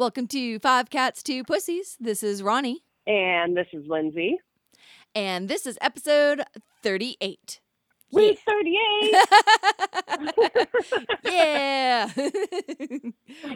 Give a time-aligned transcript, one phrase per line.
[0.00, 1.98] Welcome to Five Cats, Two Pussies.
[2.00, 2.86] This is Ronnie.
[3.06, 4.38] And this is Lindsay.
[5.14, 6.42] And this is episode
[6.82, 7.60] 38.
[8.10, 9.14] Week 38.
[11.24, 12.10] yeah.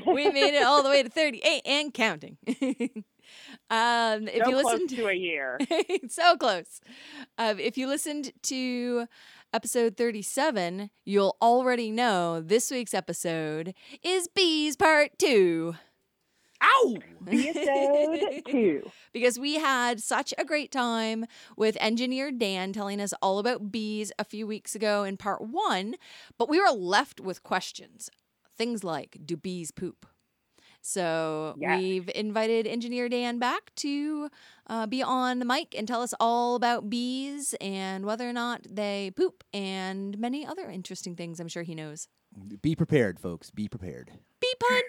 [0.07, 2.37] we made it all the way to 38 and counting.
[3.71, 5.59] um, if so you listened to a year.
[6.09, 6.83] so close.
[7.39, 9.07] Um, if you listened to
[9.55, 13.73] episode 37, you'll already know this week's episode
[14.03, 15.75] is Bees Part 2.
[16.63, 16.97] Ow!
[17.27, 18.93] Episode 2.
[19.13, 21.27] because we had such a great time
[21.57, 25.95] with engineer Dan telling us all about bees a few weeks ago in part one,
[26.39, 28.11] but we were left with questions.
[28.57, 30.07] Things like Do bees poop?
[30.83, 31.79] So Yes.
[31.79, 34.29] we've invited engineer Dan back to
[34.67, 38.67] uh, be on the mic and tell us all about bees and whether or not
[38.71, 42.09] they poop and many other interesting things I'm sure he knows.
[42.63, 43.51] Be prepared, folks.
[43.51, 44.11] Be prepared.
[44.41, 44.83] Bee pun!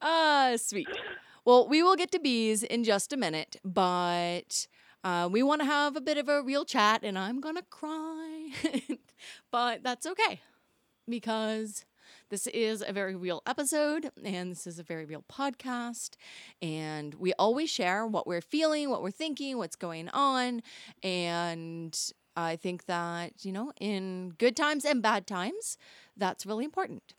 [0.00, 0.88] Ah, sweet.
[1.44, 4.66] Well, we will get to bees in just a minute, but
[5.04, 8.50] uh, we want to have a bit of a real chat, and I'm gonna cry,
[9.50, 10.40] but that's okay
[11.08, 11.84] because
[12.30, 16.10] this is a very real episode, and this is a very real podcast,
[16.62, 20.62] and we always share what we're feeling, what we're thinking, what's going on,
[21.02, 21.98] and
[22.36, 25.76] I think that you know, in good times and bad times,
[26.16, 27.14] that's really important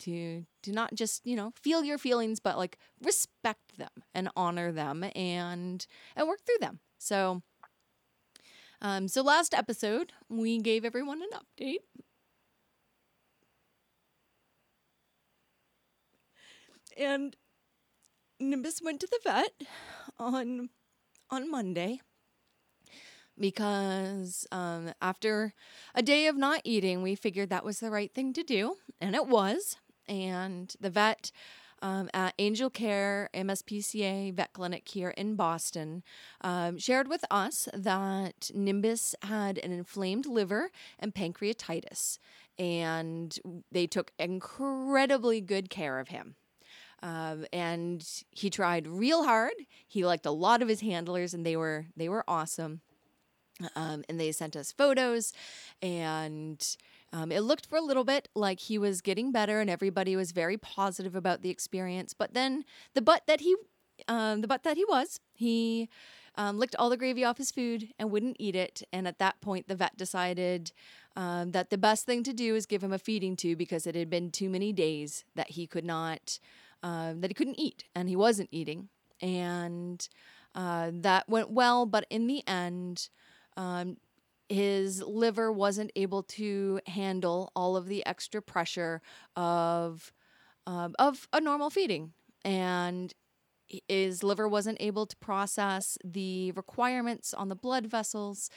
[0.00, 4.72] to to not just you know feel your feelings but like respect them and honor
[4.72, 6.80] them and and work through them.
[6.98, 7.42] So
[8.82, 11.78] um so last episode we gave everyone an update
[16.98, 17.36] and
[18.40, 19.52] nimbus went to the vet
[20.18, 20.68] on
[21.30, 22.00] on monday
[23.38, 25.54] because um, after
[25.94, 29.14] a day of not eating, we figured that was the right thing to do, and
[29.14, 29.76] it was.
[30.06, 31.30] And the vet
[31.82, 36.02] um, at Angell Care MSPCA Vet Clinic here in Boston
[36.40, 42.18] um, shared with us that Nimbus had an inflamed liver and pancreatitis,
[42.58, 43.38] and
[43.72, 46.36] they took incredibly good care of him.
[47.04, 49.52] Um, and he tried real hard.
[49.86, 52.80] He liked a lot of his handlers, and they were they were awesome.
[53.76, 55.32] Um, and they sent us photos,
[55.80, 56.76] and
[57.12, 60.32] um, it looked for a little bit like he was getting better, and everybody was
[60.32, 62.14] very positive about the experience.
[62.14, 63.54] But then the butt that he,
[64.08, 65.88] um, the butt that he was, he
[66.36, 68.82] um, licked all the gravy off his food and wouldn't eat it.
[68.92, 70.72] And at that point, the vet decided
[71.16, 73.94] um, that the best thing to do is give him a feeding tube because it
[73.94, 76.40] had been too many days that he could not,
[76.84, 78.88] um, that he couldn't eat, and he wasn't eating,
[79.20, 80.08] and
[80.54, 81.84] uh, that went well.
[81.84, 83.08] But in the end
[83.56, 83.96] um,
[84.48, 89.00] his liver wasn't able to handle all of the extra pressure
[89.36, 90.12] of
[90.66, 92.12] um, of a normal feeding,
[92.44, 93.12] and
[93.88, 98.50] his liver wasn't able to process the requirements on the blood vessels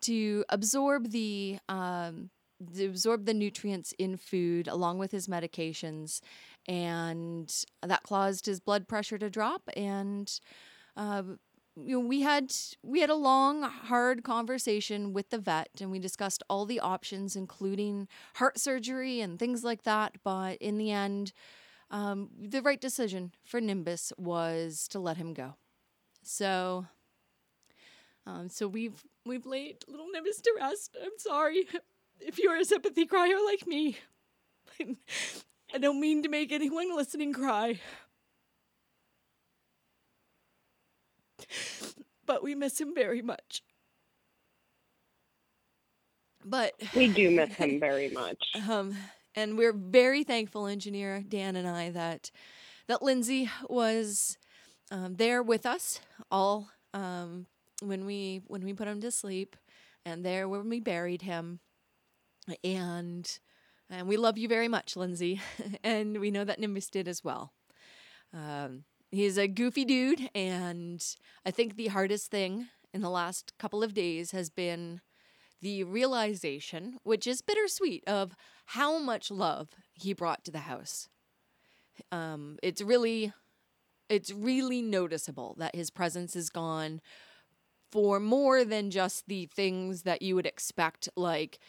[0.00, 2.30] to absorb the um,
[2.80, 6.20] absorb the nutrients in food along with his medications,
[6.66, 7.52] and
[7.82, 9.62] that caused his blood pressure to drop.
[9.76, 10.30] And.
[10.96, 11.22] Uh,
[11.76, 15.98] you know, we had we had a long hard conversation with the vet and we
[15.98, 20.14] discussed all the options including heart surgery and things like that.
[20.22, 21.32] But in the end
[21.90, 25.54] um, the right decision for nimbus was to let him go.
[26.22, 26.86] So
[28.26, 30.96] um, so we've we've laid little nimbus to rest.
[31.02, 31.66] I'm sorry
[32.20, 33.96] if you're a sympathy crier like me
[35.74, 37.78] i don't mean to make anyone listening cry
[42.26, 43.62] but we miss him very much.
[46.44, 48.38] But We do miss him very much.
[48.68, 48.96] um,
[49.34, 52.30] and we're very thankful, engineer Dan and I, that
[52.86, 54.36] that Lindsay was
[54.90, 56.00] um, there with us
[56.30, 57.46] all um,
[57.82, 59.56] when we when we put him to sleep,
[60.04, 61.60] and there when we buried him,
[62.62, 63.38] and
[63.90, 65.40] and we love you very much, Lindsay,
[65.84, 67.52] and we know that Nimbus did as well.
[68.32, 71.04] Um, he's a goofy dude, and
[71.44, 75.00] I think the hardest thing in the last couple of days has been
[75.60, 78.34] the realization, which is bittersweet, of
[78.66, 81.08] how much love he brought to the house.
[82.10, 83.32] Um, it's really,
[84.08, 87.00] it's really noticeable that his presence is gone
[87.92, 91.60] for more than just the things that you would expect, like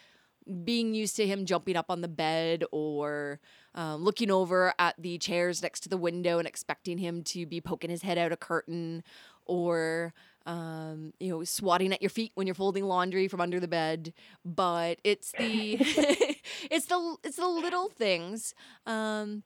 [0.64, 3.40] being used to him jumping up on the bed or
[3.74, 7.60] um, looking over at the chairs next to the window and expecting him to be
[7.60, 9.02] poking his head out a curtain
[9.44, 10.14] or
[10.46, 14.12] um, you know, swatting at your feet when you're folding laundry from under the bed.
[14.44, 15.76] But it's the
[16.70, 18.54] it's the it's the little things.
[18.86, 19.42] Um,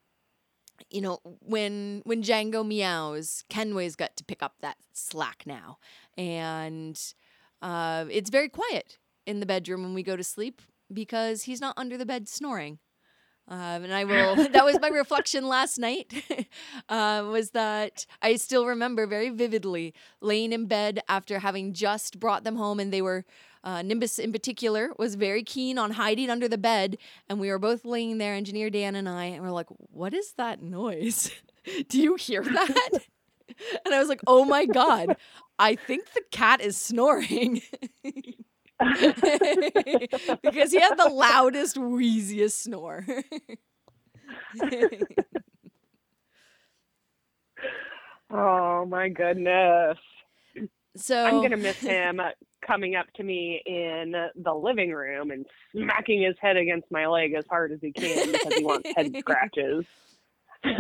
[0.91, 5.79] you know, when when Django meows, Kenway's got to pick up that slack now,
[6.17, 7.01] and
[7.63, 11.75] uh, it's very quiet in the bedroom when we go to sleep because he's not
[11.77, 12.79] under the bed snoring.
[13.51, 14.37] Um, and I will.
[14.53, 16.13] that was my reflection last night.
[16.89, 22.45] uh, was that I still remember very vividly laying in bed after having just brought
[22.45, 23.25] them home, and they were
[23.63, 26.97] uh, Nimbus in particular was very keen on hiding under the bed,
[27.29, 30.33] and we were both laying there, Engineer Dan and I, and we're like, "What is
[30.35, 31.31] that noise?
[31.89, 32.91] Do you hear that?"
[33.85, 35.17] and I was like, "Oh my god,
[35.59, 37.61] I think the cat is snoring."
[40.43, 43.07] because he had the loudest, wheeziest snore.
[48.33, 49.99] Oh my goodness.
[50.97, 52.21] so I'm gonna miss him
[52.65, 57.35] coming up to me in the living room and smacking his head against my leg
[57.35, 59.85] as hard as he can because he wants head scratches.
[60.65, 60.79] Yeah,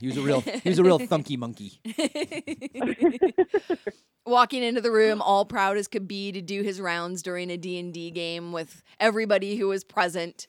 [0.00, 1.80] he was a real he was a real thunky monkey.
[4.26, 7.56] walking into the room all proud as could be to do his rounds during a
[7.56, 10.46] D&D game with everybody who was present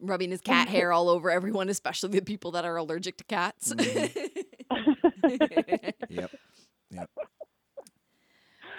[0.00, 3.72] rubbing his cat hair all over everyone especially the people that are allergic to cats
[3.72, 4.28] mm-hmm.
[6.08, 6.30] Yep.
[6.90, 7.10] Yep.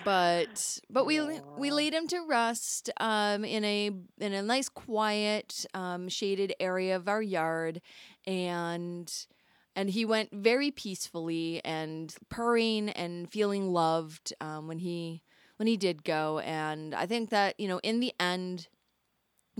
[0.03, 1.21] But but we
[1.57, 6.95] we laid him to rest um, in a in a nice quiet um, shaded area
[6.95, 7.81] of our yard
[8.25, 9.27] and
[9.75, 15.23] and he went very peacefully and purring and feeling loved um, when he
[15.57, 16.39] when he did go.
[16.39, 18.67] And i think that you know in the end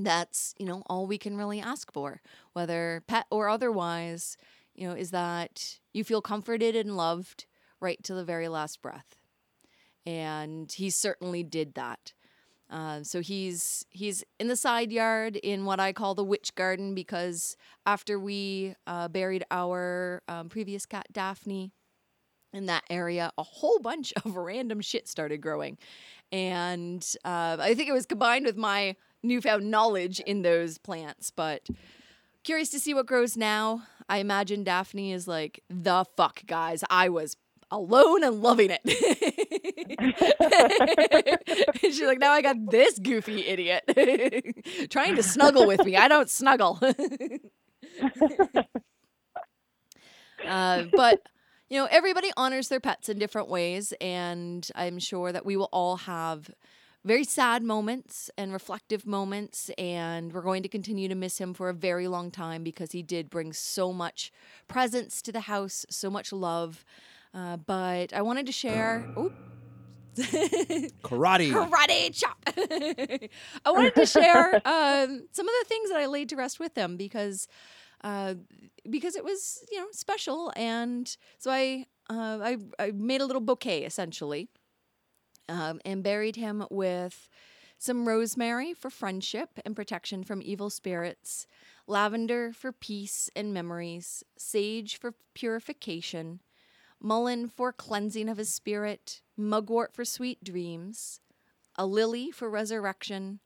[0.03, 2.21] that's you know all we can really ask for
[2.53, 4.37] whether pet or otherwise
[4.75, 7.45] you know is that you feel comforted and loved
[7.81, 9.18] right to the very last breath
[10.05, 12.13] and he certainly did that
[12.69, 16.93] uh, so he's he's in the side yard in what I call the witch garden
[16.93, 21.71] because after we uh, buried our um, previous cat Daphne
[22.53, 25.79] in that area, a whole bunch of random shit started growing,
[26.31, 31.31] and uh, I think it was combined with my newfound knowledge in those plants.
[31.31, 31.67] But
[32.43, 33.83] curious to see what grows now.
[34.07, 36.83] I imagine Daphne is like the fuck, guys.
[36.89, 37.35] I was
[37.71, 38.81] alone and loving it.
[41.81, 43.83] She's like, now I got this goofy idiot
[44.89, 45.95] trying to snuggle with me.
[45.95, 46.79] I don't snuggle.
[50.47, 51.21] uh, but
[51.69, 55.69] you know, everybody honors their pets in different ways, and I'm sure that we will
[55.71, 56.49] all have
[57.05, 61.69] very sad moments and reflective moments, and we're going to continue to miss him for
[61.69, 64.31] a very long time because he did bring so much
[64.67, 66.83] presence to the house, so much love.
[67.33, 69.07] Uh, but I wanted to share.
[69.17, 69.33] Oop.
[70.17, 71.51] Karate.
[71.51, 72.37] Karate chop.
[73.65, 76.73] I wanted to share um, some of the things that I laid to rest with
[76.75, 77.47] them because
[78.03, 78.35] uh,
[78.89, 83.41] because it was you know special, and so I uh, I I made a little
[83.41, 84.49] bouquet essentially,
[85.47, 87.29] um, and buried him with
[87.77, 91.47] some rosemary for friendship and protection from evil spirits,
[91.87, 96.41] lavender for peace and memories, sage for purification,
[97.01, 101.21] mullein for cleansing of his spirit, mugwort for sweet dreams,
[101.75, 103.39] a lily for resurrection,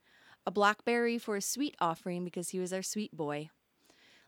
[0.45, 3.49] a blackberry for a sweet offering because he was our sweet boy,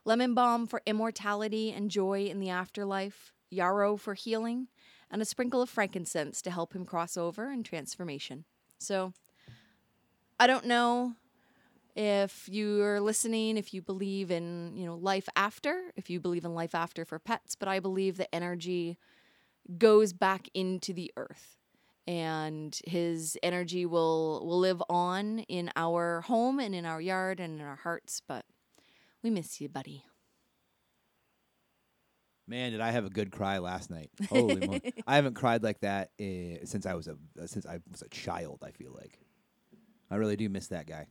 [0.05, 4.67] lemon balm for immortality and joy in the afterlife, yarrow for healing,
[5.09, 8.45] and a sprinkle of frankincense to help him cross over and transformation.
[8.79, 9.13] So,
[10.39, 11.15] I don't know
[11.95, 16.53] if you're listening, if you believe in, you know, life after, if you believe in
[16.53, 18.97] life after for pets, but I believe the energy
[19.77, 21.57] goes back into the earth
[22.07, 27.59] and his energy will will live on in our home and in our yard and
[27.59, 28.45] in our hearts, but
[29.23, 30.03] we miss you, buddy.
[32.47, 34.11] Man, did I have a good cry last night?
[34.29, 34.93] Holy moly!
[35.07, 38.09] I haven't cried like that uh, since I was a uh, since I was a
[38.09, 38.63] child.
[38.63, 39.19] I feel like
[40.11, 41.07] I really do miss that guy.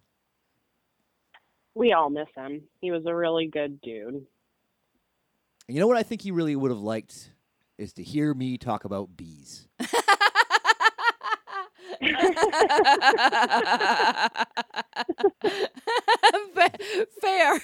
[1.75, 2.62] We all miss him.
[2.80, 4.14] He was a really good dude.
[5.66, 7.32] And you know what I think he really would have liked
[7.78, 9.69] is to hear me talk about bees.
[17.21, 17.59] Fair.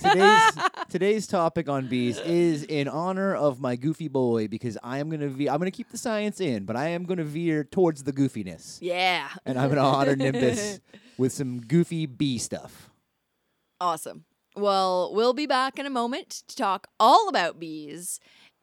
[0.00, 0.52] Today's
[0.88, 5.28] today's topic on bees is in honor of my goofy boy because I am gonna
[5.28, 8.78] ve- I'm gonna keep the science in, but I am gonna veer towards the goofiness,
[8.80, 9.28] yeah.
[9.44, 10.80] and I'm gonna honor Nimbus
[11.18, 12.90] with some goofy bee stuff.
[13.80, 14.24] Awesome.
[14.56, 18.18] Well, we'll be back in a moment to talk all about bees.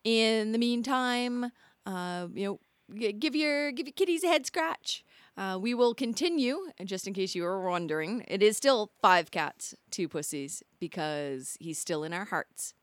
[0.08, 1.52] In the meantime,
[1.86, 2.60] uh, you know,
[2.98, 5.04] g- give your give your kitties a head scratch.
[5.36, 9.32] Uh, we will continue, and just in case you were wondering, it is still five
[9.32, 12.74] cats, two pussies, because he's still in our hearts,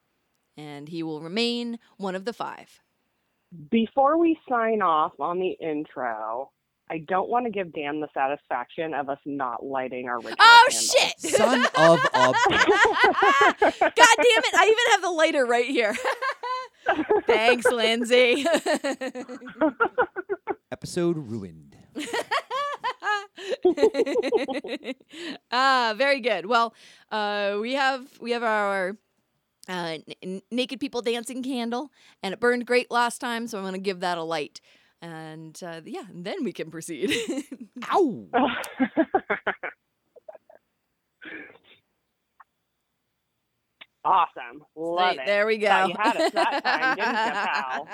[0.54, 2.82] and he will remain one of the five.
[3.70, 6.50] Before we sign off on the intro,
[6.90, 10.66] I don't want to give Dan the satisfaction of us not lighting our ritual Oh
[10.68, 10.90] candles.
[10.90, 11.20] shit!
[11.20, 13.70] Son of a bitch.
[13.80, 14.54] God damn it!
[14.54, 15.96] I even have the lighter right here.
[17.26, 18.44] Thanks, Lindsay.
[20.70, 21.76] Episode ruined.
[25.50, 26.46] ah, very good.
[26.46, 26.74] Well,
[27.10, 28.96] uh, we have we have our
[29.68, 31.90] uh, n- n- naked people dancing candle,
[32.22, 34.60] and it burned great last time, so I'm going to give that a light.
[35.00, 37.12] And uh, yeah, and then we can proceed.
[37.92, 38.26] Ow!
[44.04, 44.64] awesome.
[44.76, 45.26] Love Sweet, it.
[45.26, 45.66] There we go.
[45.68, 47.88] Thought you had us that time, didn't you, pal?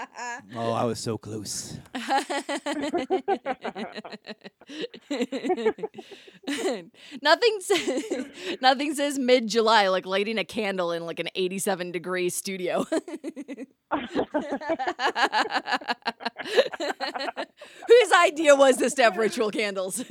[0.71, 1.79] Oh, I was so close.
[7.23, 8.03] nothing says
[8.61, 12.85] nothing says mid July like lighting a candle in like an 87 degree studio.
[17.89, 20.05] Whose idea was this to have ritual candles?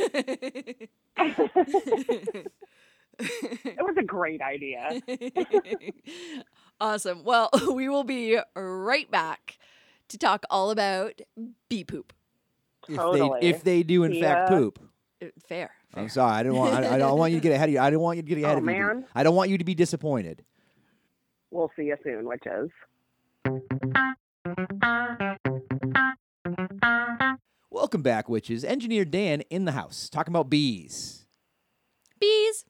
[3.19, 5.01] It was a great idea.
[6.81, 7.23] awesome.
[7.23, 9.57] Well, we will be right back
[10.09, 11.19] to talk all about
[11.69, 12.13] bee poop.
[12.87, 13.39] If Totally.
[13.41, 14.79] they if they do in fact poop.
[15.21, 15.71] Uh, Fair.
[15.93, 16.31] I'm sorry.
[16.31, 16.73] I didn't want.
[16.73, 17.79] I, I don't want you to get ahead of you.
[17.79, 18.65] I didn't want you to get ahead Oh, of you.
[18.71, 19.05] man.
[19.13, 20.43] I don't want you to be disappointed.
[21.51, 22.69] We'll see you soon, witches.
[27.71, 28.63] Welcome back, witches.
[28.63, 31.25] Engineer Dan in the house, talking about bees.
[32.19, 32.65] Bees.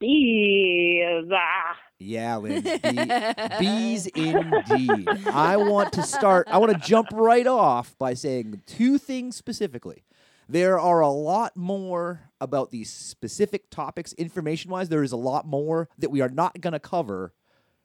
[0.00, 1.24] Bees.
[1.32, 1.76] Ah.
[1.98, 2.62] Yeah, Lynn.
[2.62, 2.68] Bee,
[3.60, 5.08] bees indeed.
[5.26, 6.48] I want to start.
[6.50, 10.04] I want to jump right off by saying two things specifically.
[10.48, 14.90] There are a lot more about these specific topics, information wise.
[14.90, 17.32] There is a lot more that we are not going to cover.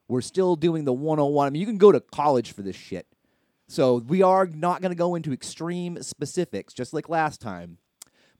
[0.08, 1.46] We're still doing the 101.
[1.46, 3.06] I mean, you can go to college for this shit.
[3.68, 7.78] So we are not going to go into extreme specifics, just like last time.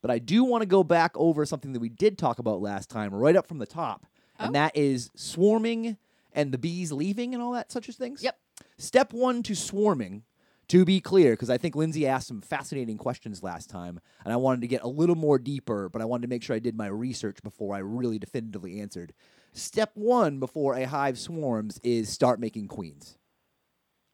[0.02, 2.88] But I do want to go back over something that we did talk about last
[2.88, 4.06] time, right up from the top,
[4.38, 4.46] Oh.
[4.46, 5.98] and that is swarming
[6.32, 8.22] and the bees leaving and all that such as things.
[8.22, 8.38] Yep.
[8.78, 10.22] Step one to swarming,
[10.68, 14.36] to be clear, because I think Lindsay asked some fascinating questions last time, and I
[14.36, 16.76] wanted to get a little more deeper, but I wanted to make sure I did
[16.76, 19.12] my research before I really definitively answered.
[19.52, 23.18] Step one before a hive swarms is start making queens.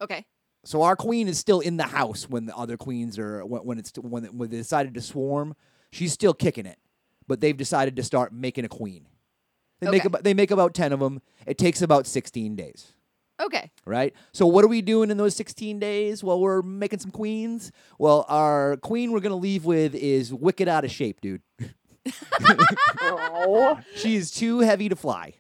[0.00, 0.24] Okay.
[0.64, 3.78] So our queen is still in the house when the other queens are when, when
[3.78, 5.54] it's when, when they decided to swarm.
[5.96, 6.78] She's still kicking it,
[7.26, 9.08] but they've decided to start making a queen.
[9.80, 11.22] They make about they make about ten of them.
[11.46, 12.92] It takes about sixteen days,
[13.40, 13.70] Okay.
[13.86, 14.14] right?
[14.32, 17.72] So what are we doing in those sixteen days Well, we're making some queens?
[17.98, 21.42] Well, our queen we're gonna leave with is wicked out of shape, dude.
[23.00, 23.78] Oh.
[23.96, 25.34] She is too heavy to fly.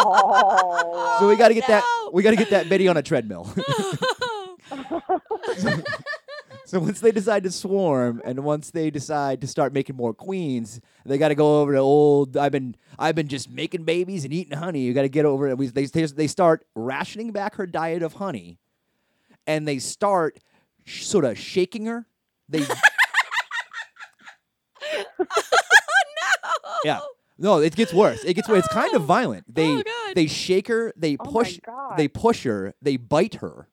[0.00, 1.16] oh.
[1.20, 1.74] So we got to get no.
[1.74, 3.52] that we got to get that Betty on a treadmill.
[6.68, 10.82] So once they decide to swarm, and once they decide to start making more queens,
[11.06, 12.36] they got to go over to old.
[12.36, 14.80] I've been I've been just making babies and eating honey.
[14.80, 15.56] You got to get over it.
[15.74, 18.58] They they start rationing back her diet of honey,
[19.46, 20.40] and they start
[20.84, 22.06] sh- sort of shaking her.
[22.50, 22.66] They
[26.84, 27.00] yeah.
[27.38, 28.22] No, it gets worse.
[28.24, 28.58] It gets worse.
[28.66, 29.06] It's kind of Oh.
[29.06, 29.54] violent.
[29.54, 30.92] They Oh, they shake her.
[30.96, 31.60] They Oh push.
[31.64, 31.96] God.
[31.96, 32.74] they push her.
[32.82, 33.68] They bite her,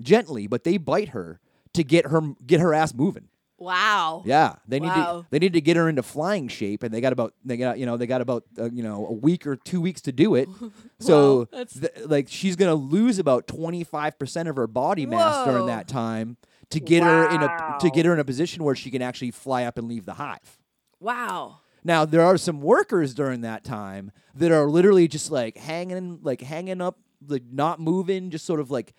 [0.00, 1.38] gently, but they bite her
[1.74, 3.28] to get her get her ass moving.
[3.58, 4.22] wow.
[4.26, 5.20] Yeah, they need Wow.
[5.22, 7.78] to they need to get her into flying shape, and they got about they got
[7.78, 10.34] you know they got about uh, you know a week or two weeks to do
[10.34, 10.48] it.
[11.00, 15.06] So Wow, that's- th- like she's gonna lose about twenty five percent of her body
[15.06, 16.36] mass during that time
[16.70, 19.30] to get her in a to get her in a position where she can actually
[19.30, 20.58] fly up and leave the hive.
[21.00, 21.58] Wow.
[21.84, 26.40] Now there are some workers during that time that are literally just like hanging, like
[26.40, 28.94] hanging up, like not moving, just sort of like,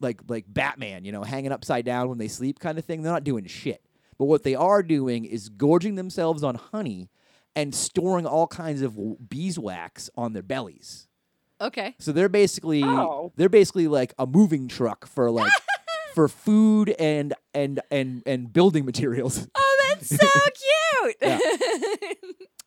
[0.00, 3.02] like like Batman, you know, hanging upside down when they sleep, kind of thing.
[3.02, 3.82] They're not doing shit.
[4.18, 7.10] But what they are doing is gorging themselves on honey
[7.56, 8.96] and storing all kinds of
[9.28, 11.08] beeswax on their bellies.
[11.60, 11.94] Okay.
[11.98, 13.32] So they're basically Oh.
[13.36, 15.52] they're basically like a moving truck for like
[16.14, 19.46] for food and and and and building materials.
[19.56, 20.16] Oh, that's so
[21.02, 21.16] cute.
[21.22, 21.38] Yeah.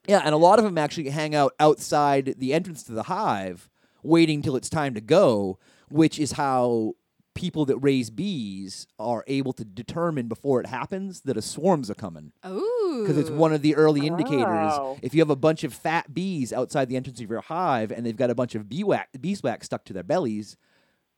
[0.07, 3.69] Yeah, and a lot of them actually hang out outside the entrance to the hive,
[4.03, 5.59] waiting till it's time to go,
[5.89, 6.93] which is how
[7.35, 11.93] people that raise bees are able to determine before it happens that a swarm's are
[11.95, 12.31] coming.
[12.47, 13.03] Ooh.
[13.03, 14.41] Because it's one of the early indicators.
[14.73, 14.97] Oh.
[15.03, 18.03] If you have a bunch of fat bees outside the entrance of your hive and
[18.05, 20.57] they've got a bunch of beeswax, beeswax stuck to their bellies,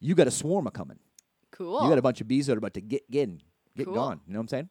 [0.02, 1.00] you got a swarm a coming.
[1.52, 1.84] Cool.
[1.84, 3.42] You got a bunch of bees that are about to get get in,
[3.78, 3.96] get Cool.
[3.96, 4.20] gone.
[4.28, 4.70] You know what I'm saying?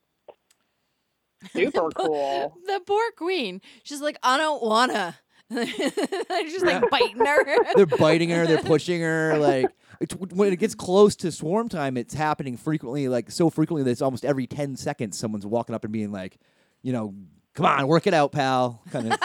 [1.52, 2.56] Super cool.
[2.66, 3.60] the poor queen.
[3.84, 5.16] She's like, I don't wanna.
[5.50, 7.74] They're just like biting her.
[7.74, 8.46] They're biting her.
[8.46, 9.38] They're pushing her.
[9.38, 13.08] Like it's, when it gets close to swarm time, it's happening frequently.
[13.08, 16.38] Like so frequently that it's almost every ten seconds someone's walking up and being like,
[16.82, 17.14] you know,
[17.54, 18.82] come on, work it out, pal.
[18.90, 19.18] Kind of.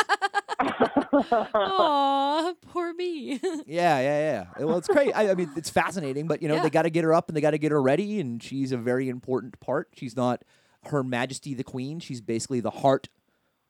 [1.53, 3.39] Aw, poor me.
[3.65, 4.65] Yeah, yeah, yeah.
[4.65, 5.13] Well, it's great.
[5.15, 6.63] I, I mean, it's fascinating, but you know, Yeah.
[6.63, 8.72] they got to get her up and they got to get her ready, and she's
[8.72, 9.89] a very important part.
[9.94, 10.44] She's not
[10.86, 12.00] Her Majesty the Queen.
[12.00, 13.10] She's basically the heart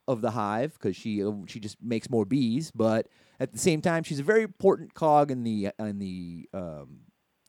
[0.07, 3.07] of the hive because she uh, she just makes more bees, but
[3.39, 6.99] at the same time, she's a very important cog in the in the um,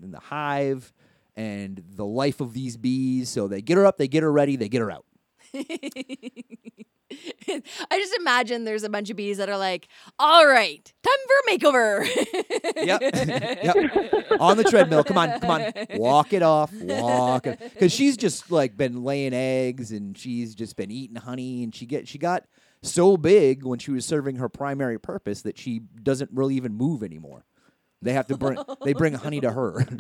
[0.03, 0.93] in the hive
[1.37, 3.29] and the life of these bees.
[3.29, 5.05] So they get her up, they get her ready, they get her out.
[7.49, 11.35] I just imagine there's a bunch of bees that are like, all right, time for
[11.41, 12.07] a makeover.
[12.77, 13.01] Yep.
[13.63, 14.41] yep.
[14.41, 15.05] On the treadmill.
[15.05, 15.73] Come on, come on.
[15.95, 16.73] Walk it off.
[16.73, 17.61] Walk it.
[17.61, 21.87] Because she's just like been laying eggs and she's just been eating honey and she
[21.87, 22.45] get she got
[22.83, 27.03] so big when she was serving her primary purpose that she doesn't really even move
[27.03, 27.45] anymore.
[28.03, 29.87] They have to bring they bring honey to her.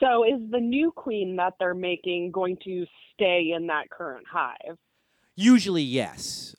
[0.00, 4.76] So is the new queen that they're making going to stay in that current hive?
[5.36, 6.54] Usually, yes.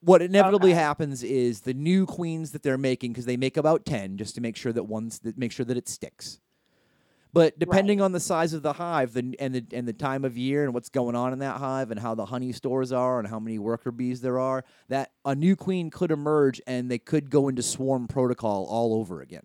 [0.00, 0.80] What inevitably Okay.
[0.80, 4.40] happens is the new queens that they're making, because they make about ten, just to
[4.40, 6.40] make sure that one's that make sure that it sticks.
[7.32, 10.38] But depending on the size of the hive, the, and the and the time of
[10.38, 13.26] year, and what's going on in that hive, and how the honey stores are, and
[13.28, 17.28] how many worker bees there are, that a new queen could emerge, and they could
[17.28, 19.44] go into swarm protocol all over again.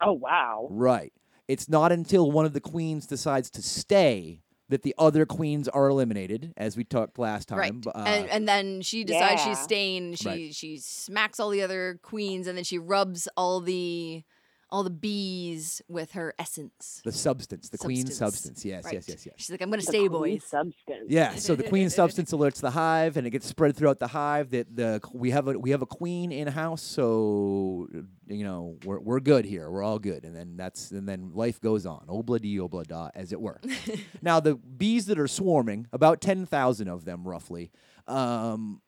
[0.00, 0.68] Oh wow.
[0.70, 1.12] Right.
[1.48, 5.88] It's not until one of the queens decides to stay that the other queens are
[5.88, 7.58] eliminated, as we talked last time.
[7.58, 7.86] right.
[7.86, 9.48] uh, and, and then she decides Yeah.
[9.48, 10.14] she's staying.
[10.16, 10.54] She Right.
[10.54, 14.24] she smacks all the other queens, and then she rubs all the
[14.70, 17.00] all the bees with her essence.
[17.04, 18.18] The substance, the queen Substance.
[18.18, 18.64] substance.
[18.64, 18.94] Yes, Right.
[18.94, 19.34] yes, yes, yes.
[19.38, 20.44] She's like, I'm gonna The stay, queen boys.
[20.44, 21.06] Substance.
[21.08, 24.50] Yeah, so the queen substance alerts the hive, and it gets spread throughout the hive.
[24.50, 27.88] That the we have a we have a queen in house, so
[28.26, 29.70] you know we're we're good here.
[29.70, 32.04] We're all good, and then that's and then life goes on.
[32.08, 33.60] Obla di obla da, as it were.
[34.22, 37.70] now the bees that are swarming, about ten thousand of them roughly.
[38.06, 38.80] Um,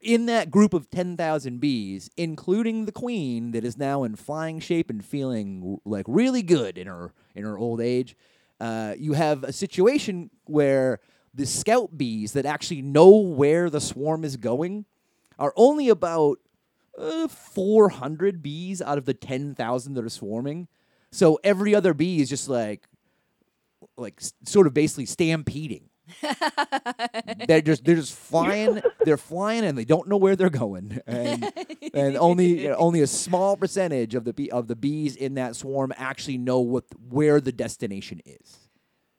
[0.00, 4.90] in that group of 10,000 bees, including the queen that is now in flying shape
[4.90, 8.16] and feeling like really good in her in her old age,
[8.60, 11.00] uh, you have a situation where
[11.34, 14.84] the scout bees that actually know where the swarm is going
[15.38, 16.38] are only about
[16.98, 20.68] uh, 400 bees out of the 10,000 that are swarming.
[21.12, 22.88] So every other bee is just like
[23.96, 25.87] like sort of basically stampeding.
[27.46, 28.82] they're just they're just flying.
[29.04, 31.00] They're flying and they don't know where they're going.
[31.06, 31.52] And
[31.94, 35.34] and only you know, only a small percentage of the bee, of the bees in
[35.34, 38.68] that swarm actually know what where the destination is,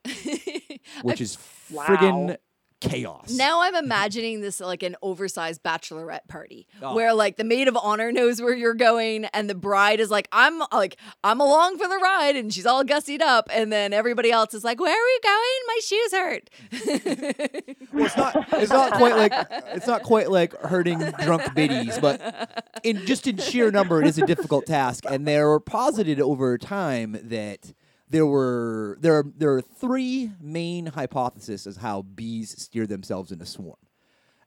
[1.01, 1.37] which is
[1.71, 2.35] Wow.
[2.81, 3.31] Friggin' chaos.
[3.31, 6.95] Now I'm imagining this like an oversized bachelorette party Oh.
[6.95, 10.27] where like the maid of honor knows where you're going and the bride is like
[10.31, 14.31] I'm like I'm along for the ride and she's all gussied up and then everybody
[14.31, 16.49] else is like where are we going my shoes hurt
[17.91, 18.47] Well, it's not.
[18.53, 19.33] It's not quite like.
[19.73, 24.17] It's not quite like hurting drunk biddies, but in just in sheer number, it is
[24.19, 25.05] a difficult task.
[25.09, 27.73] And there were posited over time that
[28.09, 33.41] there were there are there are three main hypotheses as how bees steer themselves in
[33.41, 33.77] a swarm.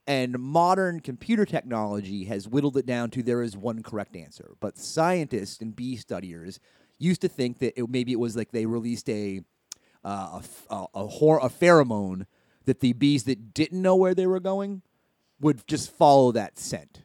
[0.05, 4.51] And modern computer technology has whittled it down to there is one correct answer.
[4.59, 6.59] But scientists and bee studiers
[6.99, 9.41] used to think that it, maybe it was like they released a
[10.03, 12.25] uh, a, a, a, hor- a pheromone
[12.65, 14.81] that the bees that didn't know where they were going
[15.39, 17.03] would just follow that scent.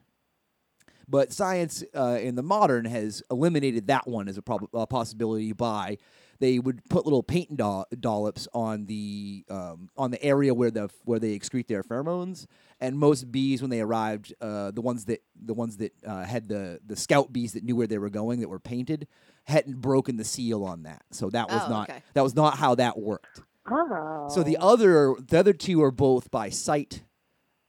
[1.07, 5.53] But science uh, in the modern has eliminated that one as a, prob- a possibility
[5.53, 5.97] by
[6.39, 10.89] they would put little paint doll- dollops on the um, on the area where the
[11.05, 12.45] where they excrete their pheromones.
[12.81, 16.47] And most bees, when they arrived, uh, the ones that the ones that uh, had
[16.47, 19.07] the the scout bees that knew where they were going that were painted
[19.45, 21.01] hadn't broken the seal on that.
[21.11, 22.01] So that was Oh, not okay.
[22.13, 23.41] that was not how that worked.
[23.69, 24.27] Oh.
[24.29, 27.03] So the other the other two are both by sight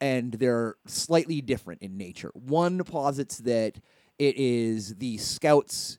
[0.00, 2.30] and they're slightly different in nature.
[2.34, 3.80] One posits that
[4.18, 5.98] it is the scouts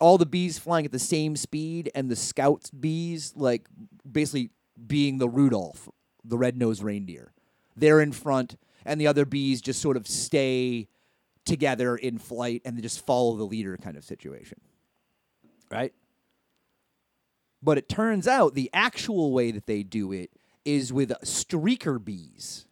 [0.00, 3.68] all the bees flying at the same speed and the scouts bees like
[4.10, 4.50] basically
[4.86, 5.88] being the Rudolph,
[6.24, 7.32] the red-nosed reindeer.
[7.76, 10.88] They're in front and the other bees just sort of stay
[11.44, 14.60] together in flight and they just follow the leader kind of situation.
[15.70, 15.92] Right?
[17.62, 20.30] But it turns out the actual way that they do it
[20.64, 22.66] is with streaker bees.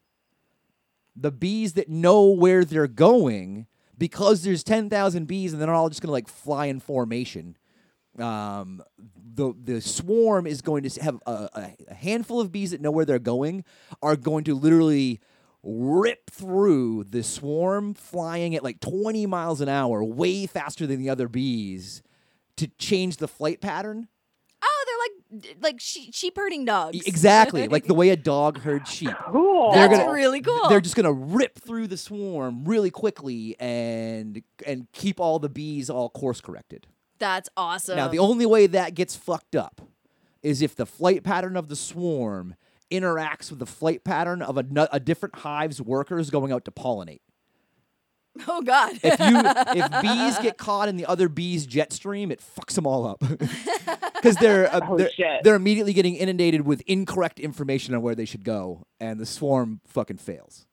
[1.14, 3.66] The bees that know where they're going
[4.02, 7.56] because there's 10,000 bees and they're all just going to like fly in formation.
[8.18, 8.82] um,
[9.34, 11.48] the the swarm is going to have a,
[11.88, 13.64] a, handful of bees that know where they're going
[14.02, 15.20] are going to literally
[15.62, 21.08] rip through the swarm flying at like 20 miles an hour way faster than the
[21.08, 22.02] other bees
[22.56, 24.08] to change the flight pattern
[25.32, 26.98] like like she- sheep herding dogs.
[27.06, 29.72] Exactly like the way a dog herds sheep Cool.
[29.72, 30.68] They're That's gonna- really cool.
[30.68, 35.88] they're just gonna rip through the swarm really quickly and and keep all the bees
[35.90, 36.86] all course corrected
[37.18, 37.96] That's awesome.
[37.96, 39.80] Now, the only way that gets fucked up
[40.42, 42.54] is if the flight pattern of the swarm
[42.90, 46.70] interacts with the flight pattern of a, nu- a different hive's workers going out to
[46.70, 47.20] pollinate.
[48.48, 48.92] oh God.
[49.02, 52.86] If you if bees get caught in the other bees' jet stream, it fucks them
[52.86, 53.20] all up
[54.14, 55.42] because they're, uh, Oh, they're shit.
[55.44, 59.80] they're immediately getting inundated with incorrect information on where they should go, and the swarm
[59.86, 60.66] fucking fails.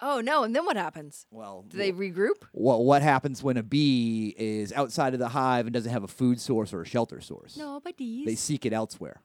[0.00, 1.26] oh no, and then what happens?
[1.30, 2.42] Well, Do they regroup?
[2.52, 6.08] what what happens when a bee is outside of the hive and doesn't have a
[6.08, 7.56] food source or a shelter source?
[7.56, 8.26] No, but these.
[8.26, 9.22] they seek it elsewhere.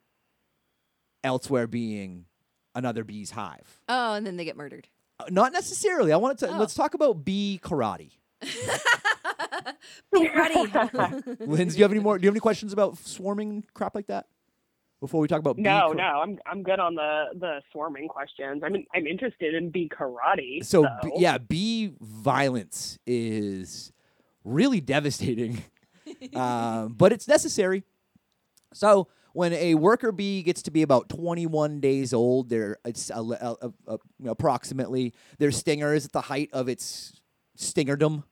[1.23, 2.25] Elsewhere being
[2.75, 3.81] another bee's hive.
[3.89, 4.87] oh, and then they get murdered.
[5.19, 6.11] Uh, Not necessarily.
[6.13, 6.49] I want to.
[6.49, 6.57] Oh.
[6.57, 8.11] Let's talk about bee karate.
[10.13, 10.71] Be ready.
[11.41, 12.17] Linz, do you have any more?
[12.17, 14.27] Do you have any questions about swarming crap like that?
[15.01, 18.07] Before we talk about bee no, kar- no, I'm I'm good on the the swarming
[18.07, 18.63] questions.
[18.65, 20.63] I mean, I'm interested in bee karate.
[20.63, 23.93] So So, b- yeah, bee violence is
[24.43, 25.63] really devastating,
[26.35, 27.83] um, but it's necessary.
[28.73, 33.21] So when a worker bee gets to be about 21 days old, they're it's a,
[33.21, 37.21] a, a, approximately their stinger is at the height of its
[37.57, 38.23] stingerdom.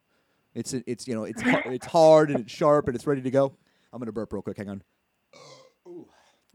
[0.54, 3.56] It's it's you know it's it's hard and it's sharp and it's ready to go.
[3.94, 4.58] I'm gonna burp real quick.
[4.58, 4.84] Hang on.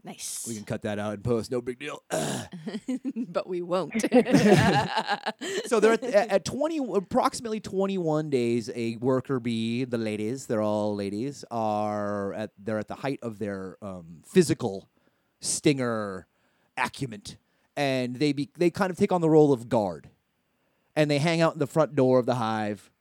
[0.03, 0.45] Nice.
[0.47, 1.51] We can cut that out in post.
[1.51, 2.03] No big deal.
[3.15, 4.01] but we won't.
[5.65, 10.61] so they're at, at, at 20 approximately 21 days a worker bee the ladies they're
[10.61, 14.87] all ladies are at they're at the height of their um, physical
[15.39, 16.27] stinger
[16.77, 17.21] acumen
[17.75, 20.09] and they be, they kind of take on the role of guard
[20.95, 22.91] and they hang out in the front door of the hive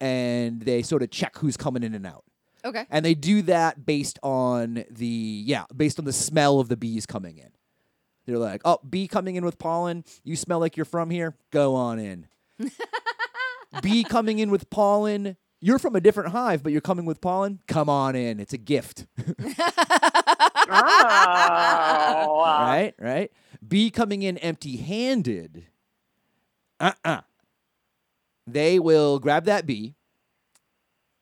[0.00, 2.24] and they sort of check who's coming in and out
[2.64, 2.86] okay.
[2.90, 7.06] and they do that based on the yeah based on the smell of the bees
[7.06, 7.50] coming in.
[8.26, 10.04] They're like oh bee coming in with pollen.
[10.24, 11.34] You smell like you're from here?
[11.50, 12.26] Go on in.
[13.82, 15.36] Bee coming in with pollen.
[15.60, 17.60] You're from a different hive but you're coming with pollen?
[17.68, 18.40] Come on in.
[18.40, 19.06] It's a gift.
[20.72, 22.94] Oh, right?
[22.98, 23.32] Right?
[23.66, 25.66] Bee coming in empty handed
[26.80, 27.20] uh-uh.
[28.46, 29.94] They will grab that bee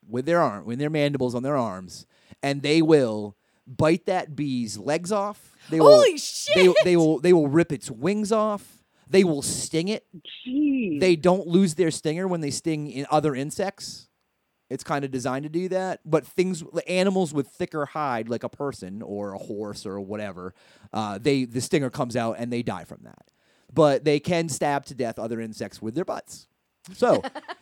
[0.09, 2.05] with their arm with their mandibles on their arms
[2.41, 3.35] and they will
[3.67, 5.55] bite that bee's legs off.
[5.69, 6.55] They will Holy shit!
[6.55, 8.83] they, they will they will rip its wings off.
[9.07, 10.05] They will sting it.
[10.47, 10.99] Jeez.
[10.99, 14.07] they don't lose their stinger when they sting in other insects.
[14.69, 18.49] It's kind of designed to do that but things animals with thicker hide like a
[18.49, 20.53] person or a horse or whatever
[20.93, 23.31] uh, they the stinger comes out and they die from that.
[23.71, 26.47] But they can stab to death other insects with their butts
[26.93, 27.21] so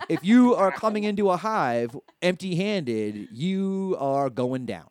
[0.10, 4.88] if you are coming into a hive empty handed you are going down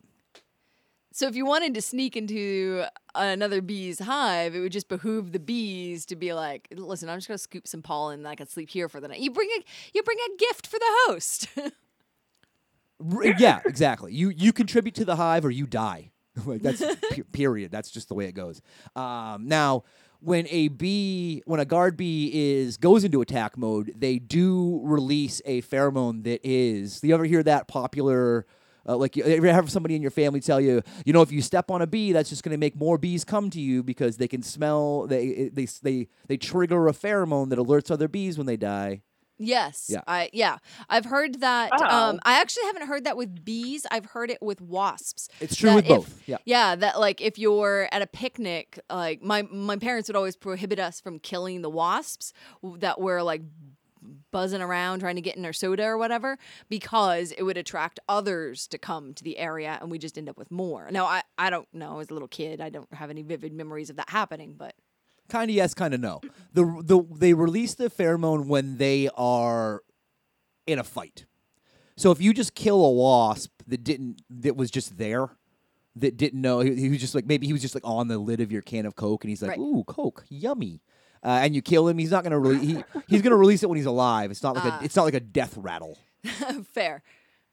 [1.13, 5.39] So if you wanted to sneak into another bee's hive, it would just behoove the
[5.39, 8.69] bees to be like, "Listen, I'm just gonna scoop some pollen, and I can sleep
[8.69, 11.49] here for the night." You bring a you bring a gift for the host.
[13.39, 14.13] Yeah, exactly.
[14.15, 16.13] You you contribute to the hive or you die.
[16.47, 17.71] like that's pe- period.
[17.71, 18.63] That's just the way it goes.
[18.95, 19.85] Um, now,
[20.21, 25.41] when a bee, when a guard bee is goes into attack mode, they do release
[25.45, 27.03] a pheromone that is.
[27.03, 28.47] You ever hear that popular?
[28.89, 31.43] Uh, like you ever have somebody in your family tell you, you know, if you
[31.43, 34.17] step on a bee, that's just going to make more bees come to you because
[34.17, 35.09] they can smell.
[35.09, 39.03] They they they they trigger a pheromone that alerts other bees when they die.
[39.39, 40.01] Yes, Yeah.
[40.07, 41.71] I yeah, I've heard that.
[41.79, 41.85] Oh.
[42.11, 43.87] Um, I actually haven't heard that with bees.
[43.91, 45.29] I've heard it with wasps.
[45.41, 46.23] It's true with if- both.
[46.27, 46.39] Yeah.
[46.45, 50.79] Yeah, that like if you're at a picnic, like my my parents would always prohibit
[50.79, 53.43] us from killing the wasps that were like
[54.31, 58.69] buzzing around trying to get in our soda or whatever because it would attract others
[58.69, 60.89] to come to the area and we just end up with more.
[60.93, 63.91] Now I I don't know as a little kid, I don't have any vivid memories
[63.91, 64.75] of that happening, but
[65.29, 66.21] Kind of yes, kind of no.
[66.53, 69.83] The the they release the pheromone when they are
[70.67, 71.27] in a fight.
[71.97, 75.31] So if you just kill a wasp that didn't that was just there,
[75.97, 78.19] that didn't know he, he was just like maybe he was just like on the
[78.19, 79.59] lid of your can of Coke and he's like, Right.
[79.59, 80.83] "Ooh, Coke, yummy."
[81.25, 83.77] Uh, and you kill him, he's not gonna really he, he's gonna release it when
[83.77, 84.31] he's alive.
[84.31, 84.79] It's not like Ah.
[84.81, 85.99] a it's not like a death rattle.
[86.73, 87.03] fair.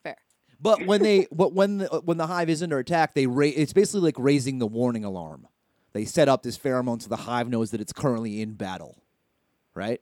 [0.04, 0.18] Fair.
[0.60, 3.74] But when they but when the when the hive is under attack, they ra- it's
[3.74, 5.48] basically like raising the warning alarm.
[5.94, 8.98] They set up this pheromone so the hive knows that it's currently in battle,
[9.76, 10.02] right?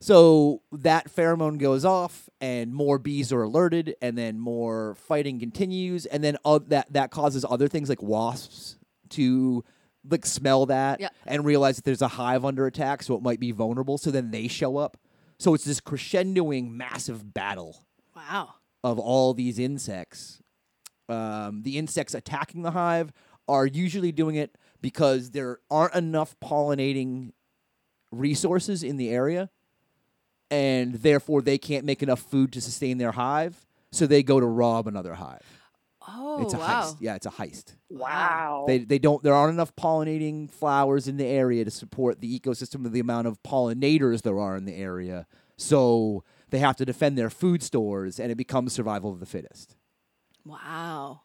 [0.00, 6.06] So that pheromone goes off, and more bees are alerted, and then more fighting continues,
[6.06, 8.76] and then uh, that that causes other things like wasps
[9.10, 9.64] to
[10.08, 11.08] like smell that Yeah.
[11.26, 13.98] and realize that there's a hive under attack, so it might be vulnerable.
[13.98, 14.96] So then they show up.
[15.40, 18.54] So it's this crescendoing massive battle Wow.
[18.84, 20.40] of all these insects.
[21.08, 23.12] Um, the insects attacking the hive
[23.48, 27.32] are usually doing it because there aren't enough pollinating
[28.10, 29.50] resources in the area,
[30.50, 33.66] and therefore they can't make enough food to sustain their hive.
[33.90, 35.42] So they go to rob another hive.
[36.10, 36.82] Oh, it's a wow.
[36.82, 36.96] heist.
[37.00, 37.74] Yeah, it's a heist.
[37.90, 38.64] Wow.
[38.66, 39.22] They they don't.
[39.22, 43.26] There aren't enough pollinating flowers in the area to support the ecosystem of the amount
[43.26, 45.26] of pollinators there are in the area.
[45.56, 49.76] So they have to defend their food stores, and it becomes survival of the fittest.
[50.44, 51.22] Wow.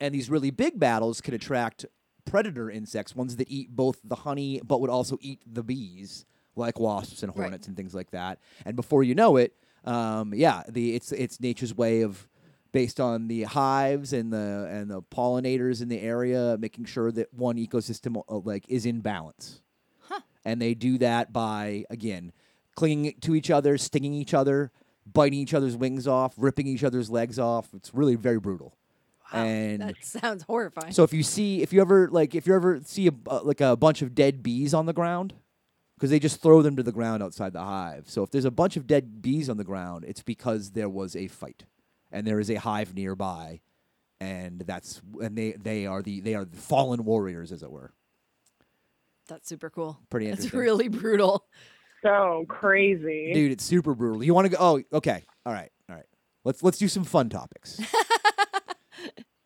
[0.00, 1.86] And these really big battles can attract
[2.24, 6.24] predator insects, ones that eat both the honey but would also eat the bees,
[6.56, 7.44] like wasps and Right.
[7.44, 8.38] hornets and things like that.
[8.64, 12.28] And before you know it, um, yeah, the it's it's nature's way of
[12.72, 17.32] based on the hives and the and the pollinators in the area, making sure that
[17.32, 19.60] one ecosystem uh, like is in balance.
[20.08, 20.20] Huh.
[20.44, 22.32] And they do that by again
[22.74, 24.72] clinging to each other, stinging each other,
[25.06, 27.68] biting each other's wings off, ripping each other's legs off.
[27.74, 28.76] It's really very brutal.
[29.34, 29.44] Wow.
[29.44, 30.92] And that sounds horrifying.
[30.92, 33.60] so if you see, if you ever like, if you ever see a uh, like
[33.60, 35.34] a bunch of dead bees on the ground,
[35.96, 38.04] because they just throw them to the ground outside the hive.
[38.08, 41.14] So if there's a bunch of dead bees on the ground, it's because there was
[41.16, 41.64] a fight,
[42.12, 43.60] and there is a hive nearby,
[44.20, 47.92] and that's and they they are the they are the fallen warriors, as it were.
[49.28, 49.98] That's super cool.
[50.10, 51.46] Pretty It's really brutal.
[52.02, 53.32] so crazy.
[53.32, 54.22] Dude, it's super brutal.
[54.22, 54.56] You want to go?
[54.60, 55.24] Oh, okay.
[55.46, 56.04] All right, all right.
[56.44, 57.80] Let's let's do some fun topics.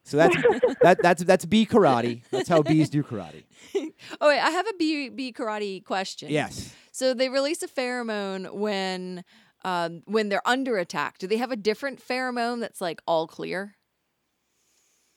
[0.09, 0.37] so that's
[0.83, 2.23] that that's that's bee karate.
[2.31, 3.45] That's how bees do karate.
[4.21, 6.31] Oh wait, I have a bee bee karate question.
[6.31, 6.73] Yes.
[6.93, 9.25] So they release a pheromone when
[9.65, 11.19] um, when they're under attack.
[11.19, 13.75] Do they have a different pheromone that's like all clear,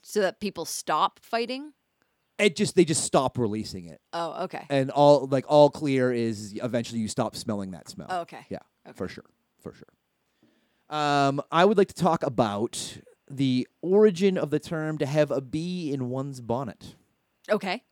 [0.01, 1.73] so that people stop fighting?
[2.37, 4.01] It just they just stop releasing it.
[4.13, 4.65] Oh, okay.
[4.69, 8.07] and all like all clear is eventually you stop smelling that smell.
[8.09, 8.45] Oh, okay.
[8.49, 8.97] Yeah, Okay.
[8.97, 9.25] for sure,
[9.61, 10.97] for sure.
[10.97, 12.97] Um, I would like to talk about
[13.37, 16.95] the origin of the term "to have a bee in one's bonnet."
[17.49, 17.83] Okay.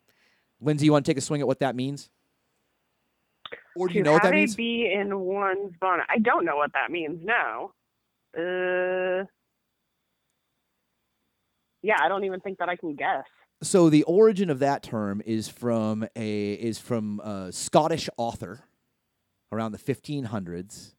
[0.61, 2.09] Lindsay, you want to take a swing at what that means?
[3.75, 4.51] Or do you know what that means?
[4.51, 6.05] have a bee in one's bonnet.
[6.09, 7.19] I don't know what that means.
[7.23, 7.71] No.
[8.37, 9.25] Uh.
[11.81, 13.23] Yeah, I don't even think that I can guess.
[13.63, 18.65] so the origin of that term is from a is from a Scottish author
[19.51, 20.93] around the 1500s.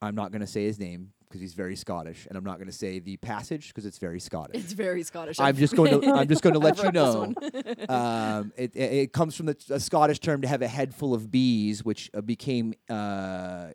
[0.00, 2.68] I'm not going to say his name because he's very Scottish, and I'm not going
[2.68, 4.62] to say the passage because it's very Scottish.
[4.62, 5.40] It's very Scottish.
[5.40, 7.34] I'm just going to I'm just going to let you know.
[7.88, 11.12] um, it, it it comes from the a Scottish term to have a head full
[11.12, 13.70] of bees, which uh, became uh,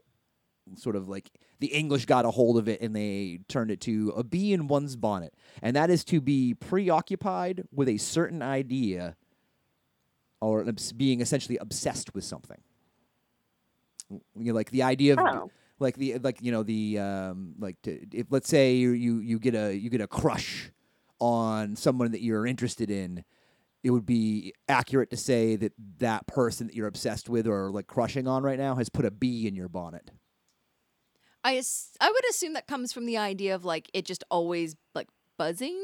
[0.78, 4.14] sort of like the English got a hold of it and they turned it to
[4.16, 9.18] a bee in one's bonnet, and that is to be preoccupied with a certain idea,
[10.40, 12.62] or obs- being essentially obsessed with something.
[14.10, 15.52] You know, like the idea of Oh.
[15.80, 19.40] Like the like you know the um like to, if let's say you, you you
[19.40, 20.72] get a you get a crush
[21.20, 23.24] on someone that you're interested in
[23.84, 27.88] it would be accurate to say that that person that you're obsessed with or like
[27.88, 30.12] crushing on right now has put a bee in your bonnet
[31.44, 31.62] I
[32.02, 35.80] I would assume that comes from the idea of like it just always like buzzing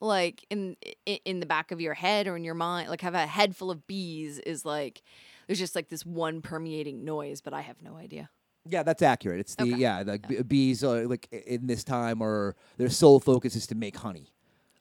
[0.00, 3.26] like in, in the back of your head or in your mind like have a
[3.26, 5.02] head full of bees is like
[5.46, 8.30] there's just like this one permeating noise but I have no idea.
[8.68, 9.76] Yeah that's accurate it's the Okay.
[9.76, 13.74] yeah like b- bees are like in this time or their sole focus is to
[13.74, 14.32] make honey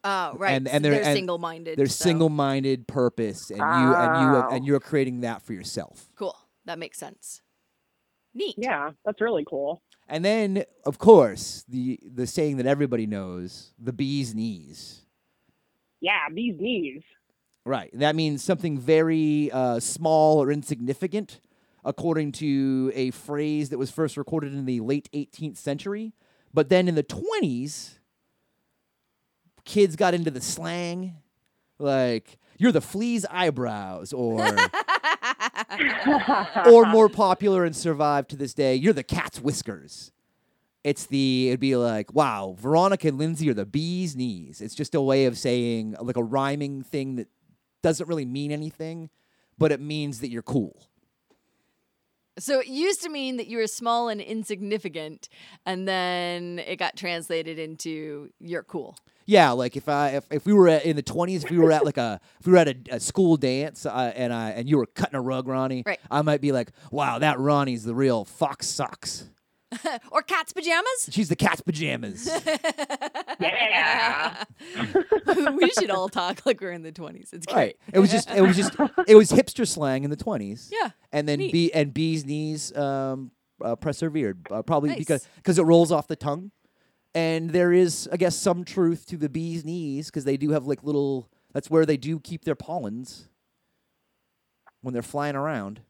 [0.04, 0.52] Oh, right.
[0.54, 1.78] And- and they're- they're, and single-minded.
[1.78, 4.50] their so- single-minded purpose and you and you Oh.
[4.52, 6.36] and you're creating that for yourself Cool.
[6.66, 7.42] That makes sense.
[8.34, 8.56] Neat.
[8.58, 9.82] Yeah, that's really cool.
[10.08, 15.06] And then, of course, the the saying that everybody knows, the bee's knees.
[16.00, 17.02] Yeah, bee's knees.
[17.66, 17.90] Right.
[17.94, 21.42] That means something very uh, small or insignificant,
[21.88, 26.14] according to a phrase that was first recorded in the late 18th century.
[26.54, 27.98] But then in the 20s,
[29.64, 31.16] kids got into the slang,
[31.80, 34.46] like "you're the flea's eyebrows," or
[36.68, 40.12] or more popular and survived to this day, you're the cat's whiskers.
[40.84, 44.62] It's the it'd be like, wow, Veronica and Lindsay are the bee's knees.
[44.62, 47.28] It's just a way of saying like a rhyming thing that
[47.82, 49.10] doesn't really mean anything,
[49.58, 50.90] but it means that you're cool.
[52.40, 55.30] So it used to mean that you were small and insignificant,
[55.66, 58.96] and then it got translated into you're cool.
[59.26, 61.72] Yeah, like if I if, if we were at, in the twenties, if we were
[61.72, 64.70] at like a if we were at a, a school dance uh, and I and
[64.70, 66.00] you were cutting a rug, Ronnie, Right.
[66.10, 69.30] I might be like, "Wow, that Ronnie's the real fox socks.
[70.12, 71.10] or cat's pajamas.
[71.10, 72.30] She's the cat's pajamas."
[73.40, 74.44] Yeah.
[75.54, 77.34] we should all talk like we're in the 20s.
[77.34, 77.56] It's great.
[77.56, 77.78] right.
[77.94, 78.76] It was just it was just
[79.08, 80.72] it was hipster slang in the twenties.
[80.74, 80.90] Yeah.
[81.12, 81.52] And then neat.
[81.52, 83.32] B and B's knees um,
[83.64, 84.98] uh, persevered uh, probably Nice.
[85.00, 86.52] because because it rolls off the tongue,
[87.14, 90.66] and there is I guess some truth to the bee's knees because they do have
[90.66, 91.30] like little.
[91.54, 93.30] That's where they do keep their pollens
[94.82, 95.82] when they're flying around.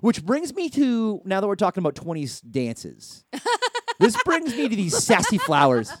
[0.00, 3.24] Which brings me to now that we're talking about twenties dances.
[3.98, 5.92] this brings me to these sassy flowers.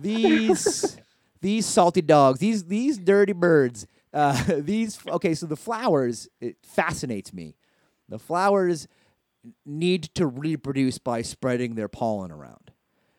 [0.00, 0.98] These
[1.40, 2.40] these salty dogs.
[2.40, 3.86] These these dirty birds.
[4.12, 5.34] Uh, these okay.
[5.34, 7.56] So the flowers it fascinates me.
[8.08, 8.88] The flowers
[9.64, 12.72] need to reproduce by spreading their pollen around,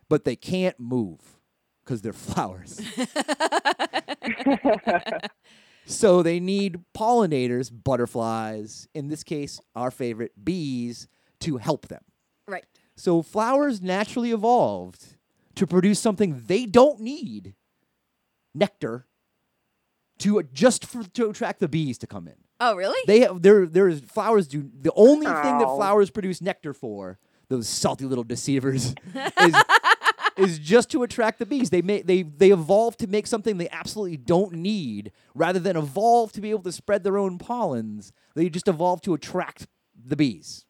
[0.10, 1.20] but they can't move
[1.84, 2.82] because they're flowers.
[5.92, 11.08] so they need pollinators, butterflies, in this case, our favorite bees,
[11.42, 12.04] to help them.
[12.48, 12.66] Right.
[12.96, 15.18] So flowers naturally evolved
[15.56, 17.56] to produce something they don't need,
[18.54, 19.08] nectar,
[20.20, 22.36] to just for, to attract the bees to come in.
[22.60, 23.00] Oh, really?
[23.08, 27.18] They have there there's flowers do the only thing that flowers produce nectar for
[27.50, 29.56] those salty little deceivers is
[30.38, 31.70] is just to attract the bees.
[31.70, 36.32] They make they they evolve to make something they absolutely don't need rather than evolve
[36.34, 38.12] to be able to spread their own pollens.
[38.36, 39.68] They just evolve to attract
[40.06, 40.66] the bees.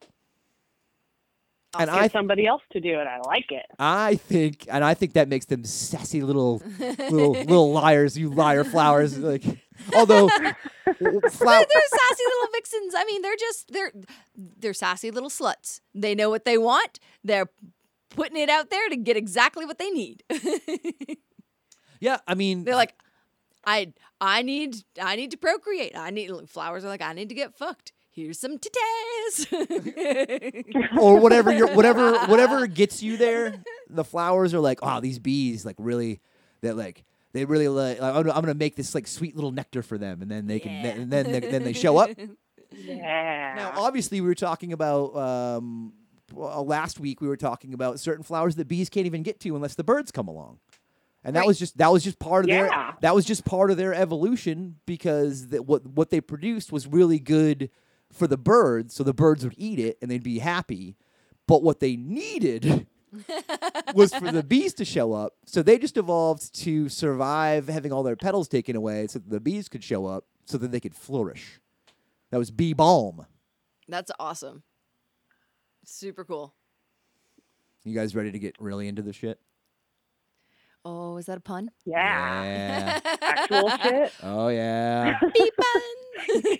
[1.78, 3.08] and Get I somebody else to do it.
[3.08, 3.66] I like it.
[3.80, 8.18] I think, and I think that makes them sassy little, little, little liars.
[8.18, 9.18] You liar flowers.
[9.18, 9.44] Like,
[9.96, 10.56] although, flower,
[11.00, 12.94] they're, they're sassy little vixens.
[12.96, 13.92] I mean, they're just they're
[14.36, 15.80] they're sassy little sluts.
[15.94, 17.00] They know what they want.
[17.24, 17.50] They're
[18.12, 20.24] putting it out there to get exactly what they need.
[22.00, 22.18] yeah.
[22.28, 22.94] I mean, they're like,
[23.66, 25.96] I I need I need to procreate.
[25.98, 27.92] I need flowers are like I need to get fucked.
[28.14, 29.48] Here's some titties.
[31.00, 33.56] or whatever your whatever whatever gets you there.
[33.90, 36.20] The flowers are like, oh, these bees like really,
[36.62, 37.04] they're like.
[37.34, 38.02] They really like.
[38.02, 40.60] I'm gonna- I'm gonna make this like sweet little nectar for them, and then they
[40.60, 40.88] can, Yeah.
[40.92, 42.10] and then they, then they show up.
[42.74, 43.54] Yeah.
[43.56, 45.94] Now, obviously, we were talking about um,
[46.34, 47.22] well, last week.
[47.22, 50.12] We were talking about certain flowers that bees can't even get to unless the birds
[50.12, 50.60] come along,
[51.24, 51.48] and that Right.
[51.48, 52.68] was just that was just part of Yeah.
[52.68, 56.88] their that was just part of their evolution because that what what they produced was
[56.88, 57.70] really good
[58.12, 60.98] for the birds, so the birds would eat it and they'd be happy.
[61.48, 62.88] But what they needed
[63.94, 65.34] was for the bees to show up.
[65.46, 69.40] So they just evolved to survive having all their petals taken away, so that the
[69.40, 71.60] bees could show up, so that they could flourish.
[72.32, 73.26] That was bee balm.
[73.88, 74.64] That's awesome.
[75.86, 76.54] Super cool.
[77.84, 79.40] You guys ready to get really into the shit?
[80.84, 81.70] Oh, is that a pun?
[81.86, 82.44] Yeah.
[82.44, 83.00] Yeah.
[83.22, 84.12] Actual shit.
[84.24, 85.20] oh yeah.
[85.34, 85.82] Beep pun.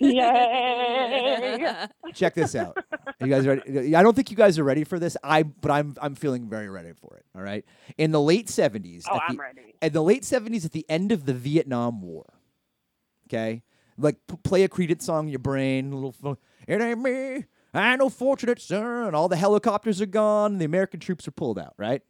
[0.00, 1.74] Yay.
[2.14, 2.76] Check this out.
[3.20, 3.94] You guys ready?
[3.96, 5.16] I don't think you guys are ready for this.
[5.24, 7.24] I but I'm I'm feeling very ready for it.
[7.36, 7.64] All right.
[7.98, 9.74] In the late 70s, Oh, I'm the, ready.
[9.82, 12.32] in the late 70s at the end of the Vietnam War.
[13.28, 13.62] Okay?
[13.98, 16.36] Like p- play a Creedence song in your brain, a little fun.
[16.66, 17.44] It ain't me.
[17.74, 20.52] I know fortunate and All the helicopters are gone.
[20.52, 22.02] And the American troops are pulled out, right?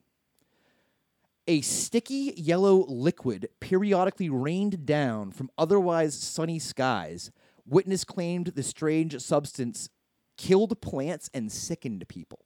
[1.46, 7.30] A sticky yellow liquid periodically rained down from otherwise sunny skies.
[7.66, 9.88] Witness claimed the strange substance
[10.36, 12.40] killed plants and sickened people.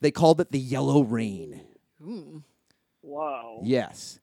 [0.00, 1.62] They called it the yellow rain.
[2.02, 2.10] Hmm.
[2.10, 2.44] Ooh.
[3.00, 3.62] Whoa.
[3.64, 4.20] Yes.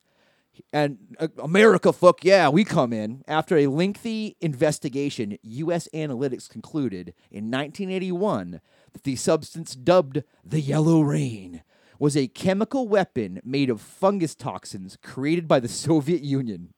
[0.72, 3.24] And uh, America, fuck yeah, we come in.
[3.28, 5.88] After a lengthy investigation, U.S.
[5.94, 8.62] analytics concluded in 1981
[8.94, 11.64] that the substance dubbed the Yellow Rain
[12.00, 16.74] was a chemical weapon made of fungus toxins created by the Soviet Union.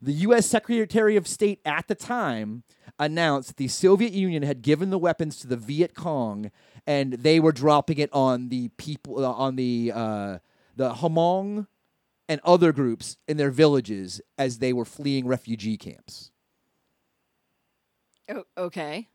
[0.00, 0.46] The U.S.
[0.46, 2.64] Secretary of State at the time
[2.98, 6.50] announced that the Soviet Union had given the weapons to the Viet Cong,
[6.86, 10.38] and they were dropping it on the people uh, on the uh,
[10.74, 11.68] the Hmong
[12.32, 16.30] and other groups in their villages as they were fleeing refugee camps.
[18.30, 19.08] Oh, okay.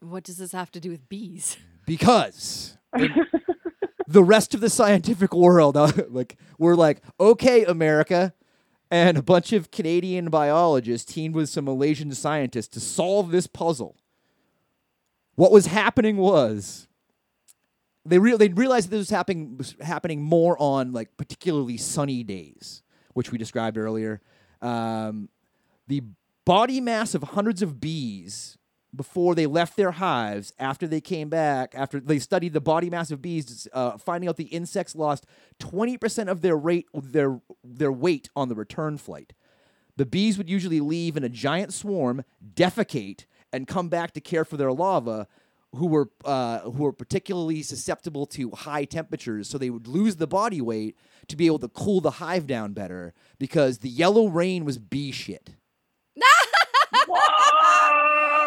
[0.00, 1.56] What does this have to do with bees?
[1.86, 2.76] Because
[4.06, 8.34] the rest of the scientific world, uh, like we're like, okay, America,
[8.90, 13.96] and a bunch of Canadian biologists teamed with some Malaysian scientists to solve this puzzle.
[15.36, 16.86] What was happening was
[18.04, 22.22] they real they realized that this was happening was happening more on like particularly sunny
[22.22, 22.82] days,
[23.14, 24.20] which we described earlier.
[24.60, 25.28] Um,
[25.86, 26.02] the
[26.44, 28.58] body mass of hundreds of bees
[28.94, 33.10] before they left their hives, after they came back, after they studied the body mass
[33.10, 35.24] of bees, uh, finding out the insects lost
[35.60, 39.32] 20% of their rate their their weight on the return flight.
[39.96, 42.24] The bees would usually leave in a giant swarm,
[42.54, 45.26] defecate, and come back to care for their larvae,
[45.74, 49.48] who were uh, who were particularly susceptible to high temperatures.
[49.48, 50.96] So they would lose the body weight
[51.28, 55.12] to be able to cool the hive down better because the yellow rain was bee
[55.12, 55.50] shit.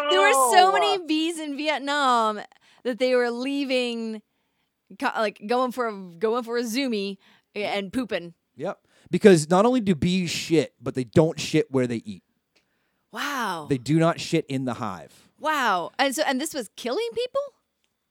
[0.08, 2.40] There were so many bees in Vietnam
[2.84, 4.22] that they were leaving,
[5.02, 7.18] like going for a going for a zoomie
[7.54, 8.34] and pooping.
[8.56, 8.78] Yep.
[9.10, 12.22] Because not only do bees shit, but they don't shit where they eat.
[13.12, 13.66] Wow.
[13.68, 15.25] They do not shit in the hive.
[15.38, 15.90] Wow.
[15.98, 17.40] And so and this was killing people?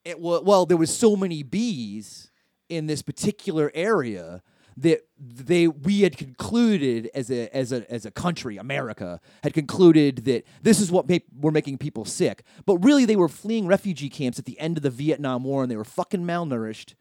[0.04, 2.32] It was well, there was so many bees
[2.70, 4.42] in this particular area
[4.78, 10.26] that they we had concluded as a as a as a country, America had concluded
[10.26, 11.10] that this is what
[11.40, 12.44] were making people sick.
[12.66, 15.72] But really, they were fleeing refugee camps at the end of the Vietnam War, and
[15.72, 16.96] they were fucking malnourished,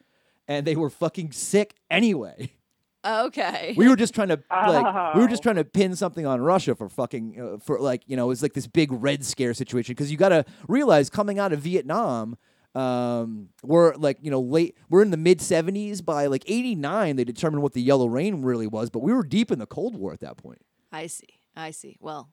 [0.46, 2.52] and they were fucking sick anyway.
[3.04, 3.74] Okay.
[3.76, 5.44] We were just trying to like we were just Oh.
[5.44, 8.42] trying to pin something on Russia for fucking uh, for like you know it was
[8.42, 12.36] like this big red scare situation because you got to realize coming out of Vietnam
[12.74, 17.22] um we're like you know late we're in the mid 70s by like 89 they
[17.22, 20.12] determined what the yellow rain really was but we were deep in the cold war
[20.12, 21.40] at that point I see.
[21.56, 21.96] I see.
[22.00, 22.30] Well,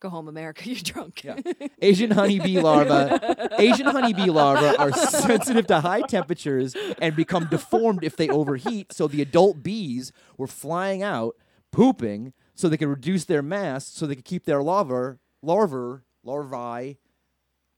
[0.00, 0.64] go home, America.
[0.68, 1.24] You're drunk.
[1.24, 1.36] Yeah.
[1.80, 3.18] Asian honeybee larvae
[3.58, 8.92] Asian honeybee larvae are sensitive to high temperatures and become deformed if they overheat.
[8.92, 11.36] So the adult bees were flying out,
[11.72, 16.98] pooping, so they could reduce their mass, so they could keep their larvae, larvae, larvae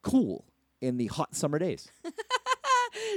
[0.03, 0.45] cool
[0.81, 1.89] in the hot summer days.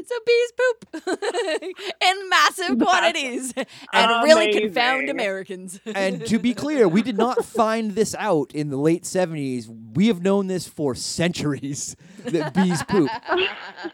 [0.06, 1.04] so bees poop
[2.02, 3.54] in massive quantities
[3.94, 5.80] and really confound Americans.
[5.86, 9.68] And to be clear, we did not find this out in the late 70s.
[9.96, 13.10] We have known this for centuries that bees poop.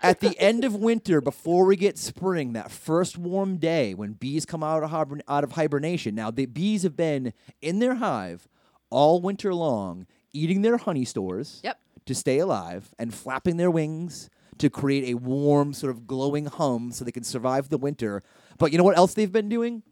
[0.01, 4.45] At the end of winter, before we get spring, that first warm day when bees
[4.45, 6.15] come out of, hibern- out of hibernation.
[6.15, 8.47] Now, the bees have been in their hive
[8.89, 11.79] all winter long, eating their honey stores Yep.
[12.05, 14.29] to stay alive and flapping their wings
[14.59, 18.23] to create a warm, sort of glowing hum so they can survive the winter.
[18.57, 19.83] But you know what else they've been doing?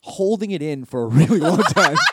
[0.00, 1.96] Holding it in for a really long time.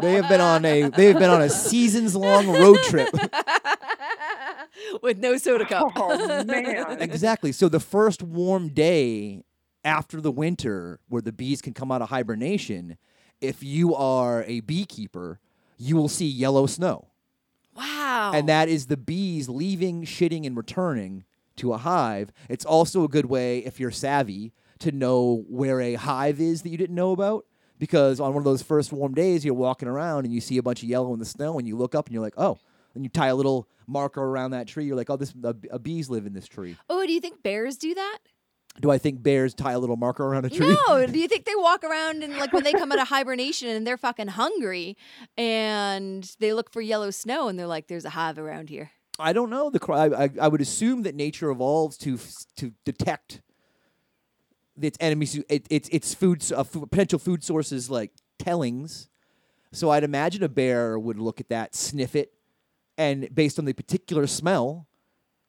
[0.00, 3.08] they have been on a they have been on a seasons long road trip.
[5.02, 5.92] With no soda cup.
[5.96, 7.00] Oh man.
[7.00, 7.50] exactly.
[7.52, 9.42] So the first warm day
[9.84, 12.96] after the winter where the bees can come out of hibernation,
[13.40, 15.40] if you are a beekeeper,
[15.78, 17.08] you will see yellow snow.
[17.76, 18.32] Wow.
[18.34, 21.24] and that is the bees leaving, shitting, and returning
[21.56, 22.32] to a hive.
[22.48, 26.68] It's also a good way, if you're savvy, to know where a hive is that
[26.68, 27.46] you didn't know about.
[27.78, 30.62] Because on one of those first warm days, you're walking around and you see a
[30.62, 32.58] bunch of yellow in the snow, and you look up and you're like, oh,
[32.94, 34.86] and you tie a little marker around that tree.
[34.86, 36.76] You're like, oh, this a, a bees live in this tree.
[36.88, 38.18] oh, do you think bears do that?
[38.80, 40.76] Do I think bears tie a little marker around a tree?
[40.88, 41.06] No.
[41.06, 43.86] Do you think they walk around and like when they come out of hibernation and
[43.86, 44.96] they're fucking hungry
[45.36, 49.32] and they look for yellow snow and they're like, "There's a hive around here." I
[49.32, 49.70] don't know.
[49.70, 52.18] The I, I, I would assume that nature evolves to
[52.56, 53.40] to detect
[54.80, 59.08] its enemies, it, its its food uh, potential food sources like tellings.
[59.72, 62.32] So I'd imagine a bear would look at that, sniff it,
[62.96, 64.86] and based on the particular smell,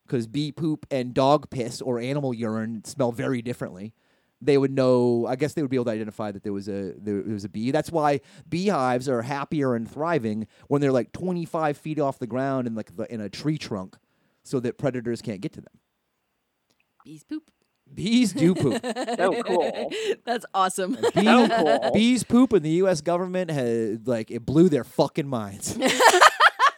[0.08, 3.94] because bee poop and dog piss or animal urine smell very differently.
[4.40, 5.26] They would know.
[5.28, 7.44] I guess they would be able to identify that there was a there, there was
[7.44, 7.72] a bee.
[7.72, 12.68] That's why beehives are happier and thriving when they're like 25 feet off the ground
[12.68, 13.98] in like the, in a tree trunk,
[14.44, 15.74] so that predators can't get to them.
[17.04, 17.50] Bees poop.
[17.92, 18.84] Bees do poop.
[19.18, 19.90] So cool.
[20.26, 20.98] That's awesome.
[21.16, 21.92] Bee- So cool.
[21.94, 23.02] Bees poop, and the U.S.
[23.02, 25.76] government had like it blew their fucking minds.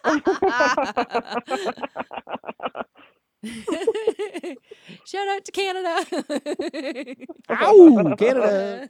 [5.04, 6.06] Shout out to Canada.
[7.50, 8.88] Ow, Canada.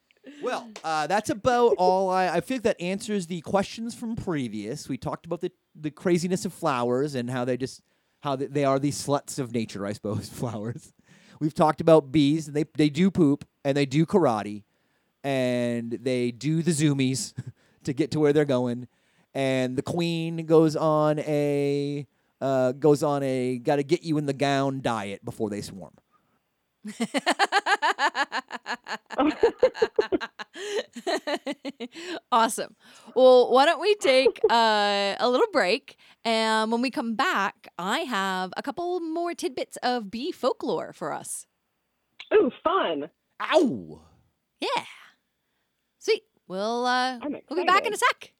[0.40, 2.08] Well, uh, that's about all.
[2.08, 4.88] I, I think that answers the questions from previous.
[4.88, 7.82] We talked about the, the craziness of flowers and how they just
[8.20, 10.28] how they, they are the sluts of nature, I suppose.
[10.32, 10.92] Flowers.
[11.40, 14.62] We've talked about bees, and they they do poop and they do karate,
[15.24, 17.34] and they do the zoomies
[17.82, 18.86] to get to where they're going,
[19.34, 22.06] and the queen goes on a
[22.42, 25.94] uh, goes on a got to get you in the gown diet before they swarm.
[32.32, 32.74] awesome.
[33.14, 35.96] Well, why don't we take uh, a little break?
[36.24, 41.12] And when we come back, I have a couple more tidbits of bee folklore for
[41.12, 41.46] us.
[42.34, 43.08] Ooh, fun.
[43.40, 44.02] Ow!
[44.60, 44.84] Yeah.
[46.00, 46.24] Sweet.
[46.48, 48.32] We'll uh, I'm we'll be back in a sec.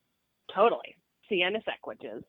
[0.53, 0.97] Totally.
[1.29, 2.23] Sienna Sequages.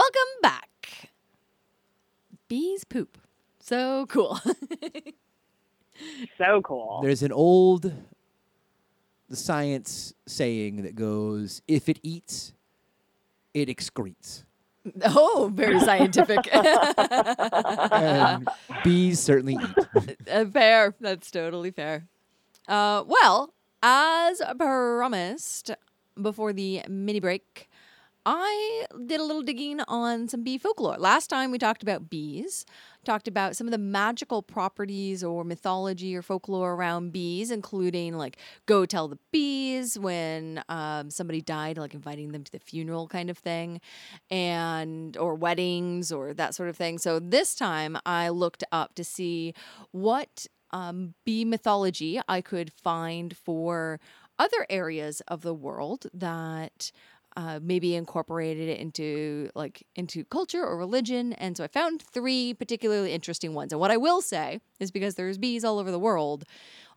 [0.00, 1.10] Welcome back.
[2.48, 3.18] Bees poop.
[3.58, 4.40] So cool.
[6.38, 7.00] So cool.
[7.02, 7.92] There's an old
[9.30, 12.54] science saying that goes, if it eats,
[13.52, 14.44] it excretes.
[15.04, 16.38] oh, very scientific.
[18.84, 20.16] Bees certainly eat.
[20.26, 20.94] Uh, fair.
[20.98, 22.06] That's totally fair.
[22.66, 25.72] Uh, well, as promised
[26.18, 27.68] before the mini break,
[28.32, 30.96] I did a little digging on some bee folklore.
[30.98, 32.64] Last time we talked about bees,
[33.04, 38.36] talked about some of the magical properties or mythology or folklore around bees, including like
[38.66, 43.30] go tell the bees when um, somebody died, like inviting them to the funeral kind
[43.30, 43.80] of thing,
[44.30, 46.98] and or weddings or that sort of thing.
[46.98, 49.54] So this time I looked up to see
[49.90, 53.98] what um, bee mythology I could find for
[54.38, 56.92] other areas of the world that
[57.36, 61.32] uh, maybe incorporated it into like into culture or religion.
[61.34, 63.72] And so i found three particularly interesting ones.
[63.72, 66.44] And what i will say is because there's bees all over the world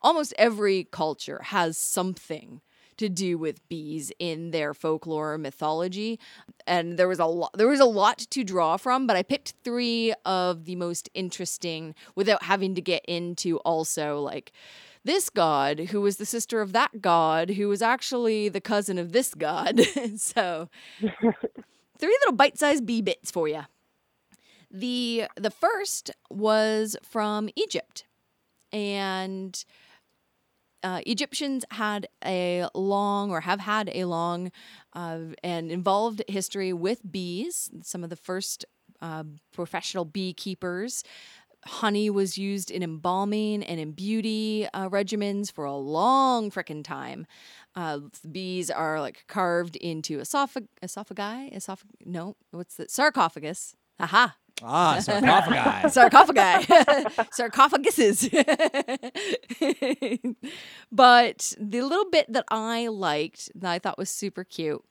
[0.03, 2.61] almost every culture has something
[2.97, 6.19] to do with bees in their folklore or mythology.
[6.67, 9.53] And there was a lot there was a lot to draw from but i picked
[9.63, 14.51] 3 of the most interesting without having to get into also like
[15.03, 19.11] this god who was the sister of that god who was actually the cousin of
[19.11, 19.81] this god
[20.17, 23.61] so three little bite-sized bee bits for you
[24.71, 28.05] the the first was from egypt
[28.71, 29.65] and
[30.83, 34.51] uh, Egyptians had a long, or have had a long,
[34.93, 37.71] uh, and involved history with bees.
[37.81, 38.65] Some of the first
[39.01, 41.03] uh, professional beekeepers.
[41.65, 47.25] Honey was used in embalming and in beauty uh, regimens for a long frickin' time.
[47.75, 47.99] Uh,
[48.31, 53.75] bees are like carved into esophag- esophagi, esophag- no, what's the sarcophagus?
[53.99, 55.89] Aha, Ah, sarcophagi.
[55.89, 56.65] sarcophagi,
[57.33, 58.29] sarcophaguses.
[60.91, 64.83] but the little bit that I liked, that I thought was super cute,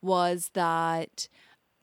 [0.00, 1.28] was that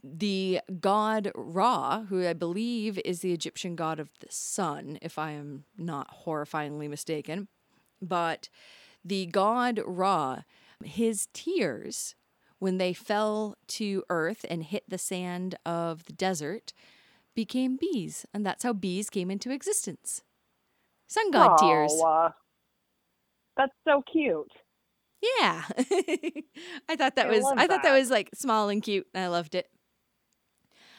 [0.04, 5.32] the god Ra, who I believe is the Egyptian god of the sun, if I
[5.32, 7.48] am not horrifyingly mistaken,
[8.02, 8.50] but
[9.04, 10.42] the god Ra,
[10.84, 12.16] his tears
[12.60, 16.74] when they fell to earth and hit the sand of the desert
[17.34, 20.22] became bees, and that's how bees came into existence.
[21.08, 21.94] Sun god tears.
[22.06, 22.30] Uh,
[23.58, 24.52] that's so cute.
[25.40, 25.64] Yeah.
[26.90, 28.00] I thought that I was I thought that that.
[28.00, 29.08] was like small and cute.
[29.14, 29.68] and I loved it.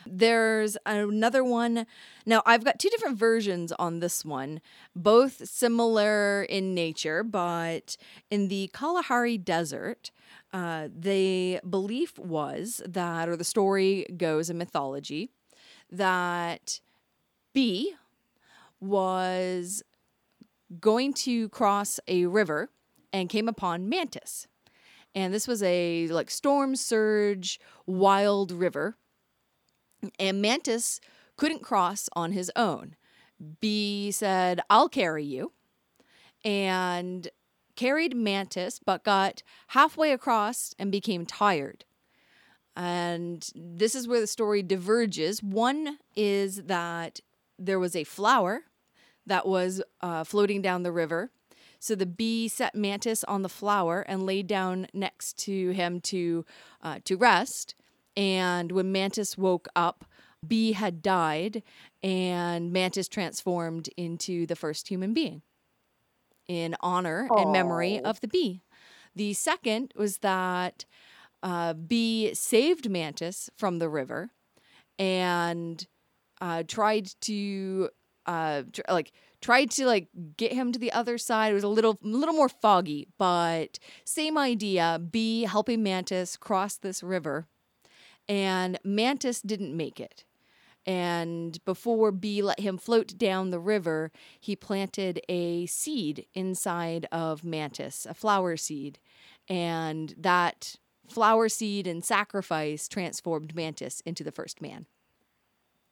[0.06, 1.86] There's another one.
[2.26, 4.60] Now, I've got two different versions on this one,
[4.94, 7.96] both similar in nature, but
[8.30, 10.10] in the Kalahari Desert,
[10.52, 15.30] uh, the belief was that, or the story goes in mythology,
[15.90, 16.80] that
[17.52, 17.94] B
[18.80, 19.82] was
[20.80, 22.70] going to cross a river
[23.12, 24.46] and came upon Mantis.
[25.14, 28.96] And this was a like storm surge wild river.
[30.18, 31.00] And Mantis
[31.36, 32.96] couldn't cross on his own.
[33.60, 35.52] Bee said, I'll carry you.
[36.44, 37.28] And
[37.76, 41.84] carried Mantis, but got halfway across and became tired.
[42.74, 45.42] And this is where the story diverges.
[45.42, 47.20] One is that
[47.58, 48.64] there was a flower
[49.26, 51.30] that was uh, floating down the river.
[51.78, 56.44] So the bee set Mantis on the flower and laid down next to him to
[56.82, 57.74] uh, to rest.
[58.16, 60.04] And when Mantis woke up,
[60.46, 61.62] Bee had died,
[62.02, 65.42] and Mantis transformed into the first human being
[66.48, 68.60] in honor and memory of the bee.
[69.14, 70.84] The second was that
[71.42, 74.30] uh, Bee saved Mantis from the river
[74.98, 75.86] and
[76.40, 77.88] uh, tried to
[78.26, 81.52] uh, tr- like tried to like get him to the other side.
[81.52, 85.00] It was a little a little more foggy, but same idea.
[85.10, 87.46] Bee helping Mantis cross this river,
[88.28, 90.24] and Mantis didn't make it.
[90.84, 94.10] And before Bee let him float down the river,
[94.40, 98.98] he planted a seed inside of Mantis, a flower seed.
[99.48, 100.76] And that
[101.08, 104.86] flower seed and sacrifice transformed Mantis into the first man.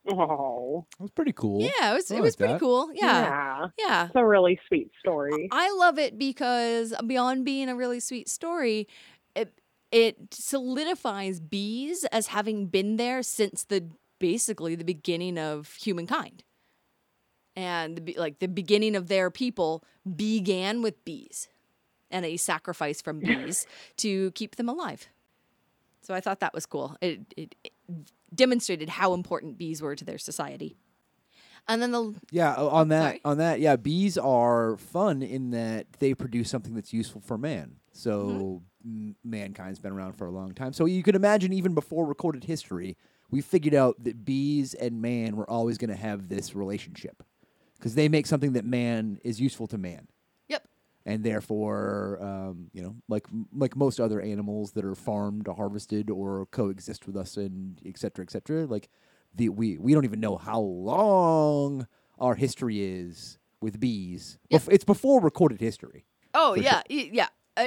[0.09, 1.61] Oh, that was pretty cool.
[1.61, 2.61] Yeah, it was I it was like pretty that.
[2.61, 2.91] cool.
[2.95, 3.23] Yeah.
[3.23, 3.67] yeah.
[3.79, 4.07] Yeah.
[4.07, 5.49] It's a really sweet story.
[5.53, 8.89] I love it because beyond being a really sweet story,
[9.37, 9.53] it
[9.93, 13.89] it solidifies bees as having been there since the
[14.19, 16.45] basically the beginning of humankind.
[17.57, 19.83] And the, like the beginning of their people
[20.17, 21.49] began with bees
[22.11, 23.67] and a sacrifice from bees
[23.99, 25.09] to keep them alive.
[26.03, 26.97] So I thought that was cool.
[27.01, 27.73] It, it, it
[28.35, 30.77] demonstrated how important bees were to their society.
[31.69, 33.21] And then the Yeah, on that, sorry.
[33.25, 37.77] on that, yeah, bees are fun in that they produce something that's useful for man.
[37.93, 39.09] So Mm-hmm.
[39.09, 40.73] m- mankind's been around for a long time.
[40.73, 42.97] So you can imagine, even before recorded history,
[43.31, 47.23] we figured out that bees and man were always going to have this relationship
[47.77, 50.09] because they make something that man is useful to man,
[50.49, 50.67] yep,
[51.07, 56.11] and therefore, um, you know, like like most other animals that are farmed, or harvested,
[56.11, 58.67] or coexist with us, and et cetera, et cetera.
[58.67, 58.89] Like
[59.35, 61.87] the we we don't even know how long
[62.19, 64.39] our history is with bees.
[64.51, 64.63] Yep.
[64.63, 66.05] Bef- it's before recorded history.
[66.35, 67.29] Oh yeah, y- yeah.
[67.57, 67.67] Uh,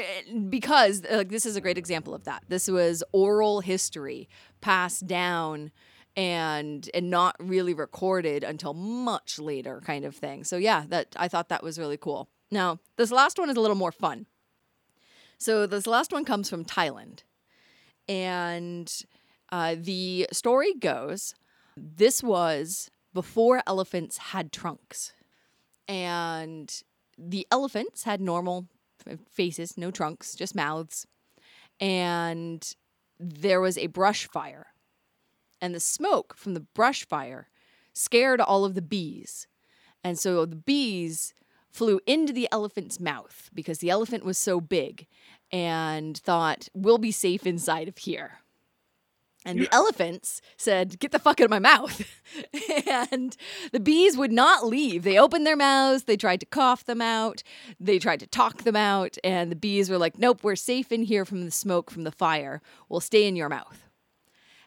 [0.49, 2.43] because uh, like this is a great example of that.
[2.47, 4.29] This was oral history
[4.61, 5.71] passed down
[6.15, 10.43] and and not really recorded until much later kind of thing.
[10.43, 12.29] So yeah, that I thought that was really cool.
[12.51, 14.27] Now, this last one is a little more fun.
[15.37, 17.23] So this last one comes from Thailand.
[18.07, 18.91] And
[19.51, 21.35] uh, the story goes
[21.75, 25.13] this was before elephants had trunks.
[25.87, 26.73] And
[27.17, 28.67] the elephants had normal
[29.31, 31.07] faces, no trunks, just mouths.
[31.79, 32.63] And
[33.19, 34.67] there was a brush fire.
[35.61, 37.49] And the smoke from the brush fire
[37.93, 39.47] scared all of the bees.
[40.03, 41.33] And so the bees
[41.69, 45.07] flew into the elephant's mouth because the elephant was so big
[45.51, 48.39] and thought, we'll be safe inside of here.
[49.45, 52.03] And the elephants said, Get the fuck out of my mouth.
[53.11, 53.35] and
[53.71, 55.03] the bees would not leave.
[55.03, 57.43] They opened their mouths, they tried to cough them out,
[57.79, 61.03] they tried to talk them out, and the bees were like, Nope, we're safe in
[61.03, 62.61] here from the smoke from the fire.
[62.89, 63.89] We'll stay in your mouth.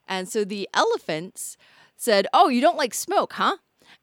[0.06, 1.56] And so the elephants
[1.96, 3.56] said, Oh, you don't like smoke, huh?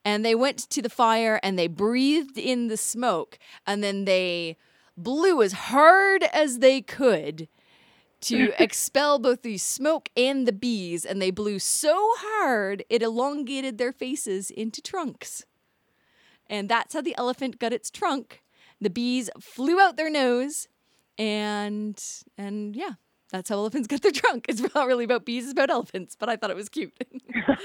[0.04, 4.58] And they went to the fire and they breathed in the smoke and then they
[4.98, 7.48] blew as hard as they could
[8.24, 11.06] to expel both the smoke and the bees.
[11.06, 15.46] And they blew so hard it elongated their faces into trunks.
[16.48, 18.42] And that's how the elephant got its trunk.
[18.82, 20.68] The bees flew out their nose
[21.18, 22.02] and
[22.38, 22.94] and yeah,
[23.32, 24.46] that's how elephants get their trunk.
[24.50, 26.94] It's not really about bees, it's about elephants, but I thought it was cute.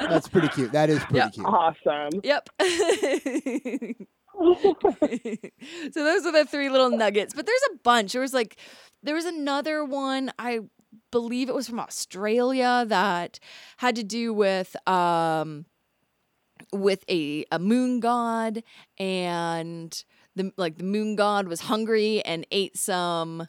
[0.00, 0.72] That's pretty cute.
[0.72, 1.28] That is pretty Yeah.
[1.30, 1.46] cute.
[1.46, 2.20] Awesome.
[2.22, 2.48] yep.
[5.92, 8.12] so those are the three little nuggets, but there's a bunch.
[8.12, 8.56] There was like
[9.02, 10.60] there was another one I
[11.10, 13.38] believe it was from Australia that
[13.78, 15.66] had to do with um
[16.72, 18.62] with a a moon god
[18.98, 20.04] and
[20.36, 23.46] the like the moon god was hungry and ate some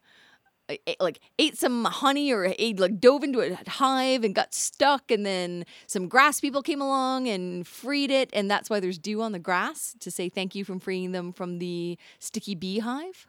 [0.99, 5.25] like ate some honey or ate like dove into a hive and got stuck and
[5.25, 9.31] then some grass people came along and freed it and that's why there's dew on
[9.31, 13.27] the grass to say thank you from freeing them from the sticky beehive.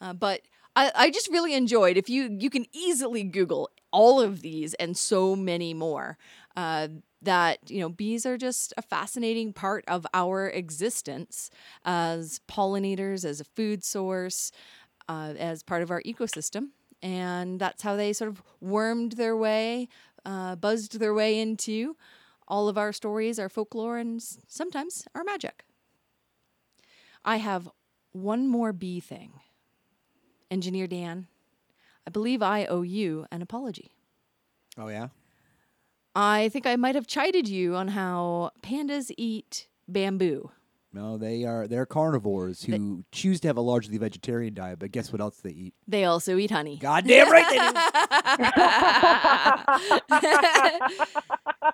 [0.00, 0.42] Uh, but
[0.76, 4.96] I, I just really enjoyed if you you can easily google all of these and
[4.96, 6.18] so many more
[6.56, 6.88] uh,
[7.22, 11.50] that you know bees are just a fascinating part of our existence
[11.84, 14.52] as pollinators as a food source
[15.08, 16.68] uh, as part of our ecosystem.
[17.02, 19.88] And that's how they sort of wormed their way,
[20.24, 21.96] uh, buzzed their way into
[22.48, 25.64] all of our stories, our folklore, and sometimes our magic.
[27.24, 27.68] I have
[28.12, 29.32] one more bee thing.
[30.50, 31.26] Engineer Dan,
[32.06, 33.90] I believe I owe you an apology.
[34.78, 35.08] Oh yeah.
[36.14, 40.50] I think I might have chided you on how pandas eat bamboo.
[40.96, 45.12] No, they are they're carnivores who choose to have a largely vegetarian diet, but guess
[45.12, 45.74] what else they eat?
[45.86, 46.78] They also eat honey.
[46.78, 47.58] Goddamn right they
[51.60, 51.70] do.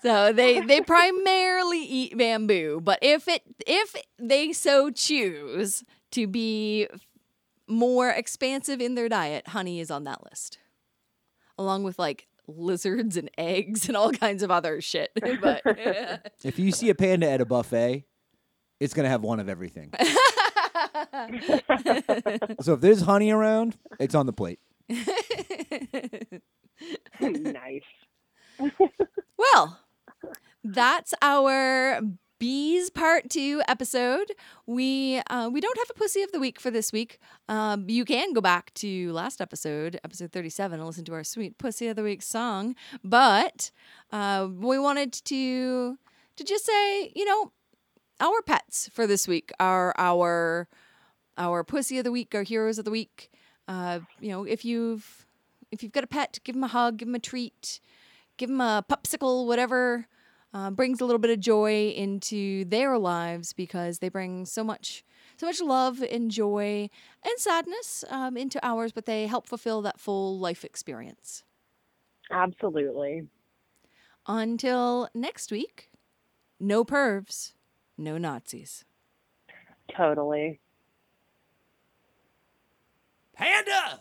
[0.02, 5.82] so they they primarily eat bamboo, but if it if they so choose
[6.12, 6.86] to be
[7.66, 10.58] more expansive in their diet, honey is on that list.
[11.58, 15.10] Along with like lizards and eggs and all kinds of other shit.
[15.42, 15.62] but
[16.44, 18.04] If you see a panda at a buffet,
[18.80, 19.90] it's gonna have one of everything.
[22.60, 24.60] so if there's honey around, it's on the plate.
[27.20, 27.82] nice.
[29.38, 29.78] Well,
[30.64, 32.00] that's our
[32.38, 34.32] bees part two episode.
[34.66, 37.18] We uh, we don't have a pussy of the week for this week.
[37.48, 41.22] Um, you can go back to last episode, episode thirty seven, and listen to our
[41.22, 42.74] sweet pussy of the week song.
[43.04, 43.70] But
[44.10, 45.98] uh, we wanted to
[46.36, 47.52] to just say, you know,
[48.20, 50.68] our pets for this week are our
[51.38, 53.30] our pussy of the week, our heroes of the week.
[53.68, 55.26] Uh, you know, if you've
[55.70, 57.80] if you've got a pet, give them a hug, give them a treat,
[58.36, 60.06] give them a popsicle, whatever
[60.54, 65.04] uh, brings a little bit of joy into their lives because they bring so much
[65.36, 66.88] so much love and joy
[67.22, 71.44] and sadness um, into ours, but they help fulfill that full life experience.
[72.30, 73.26] Absolutely.
[74.26, 75.90] Until next week,
[76.58, 77.52] no pervs,
[77.96, 78.84] no Nazis.
[79.88, 80.60] Totally.
[83.34, 84.00] Panda!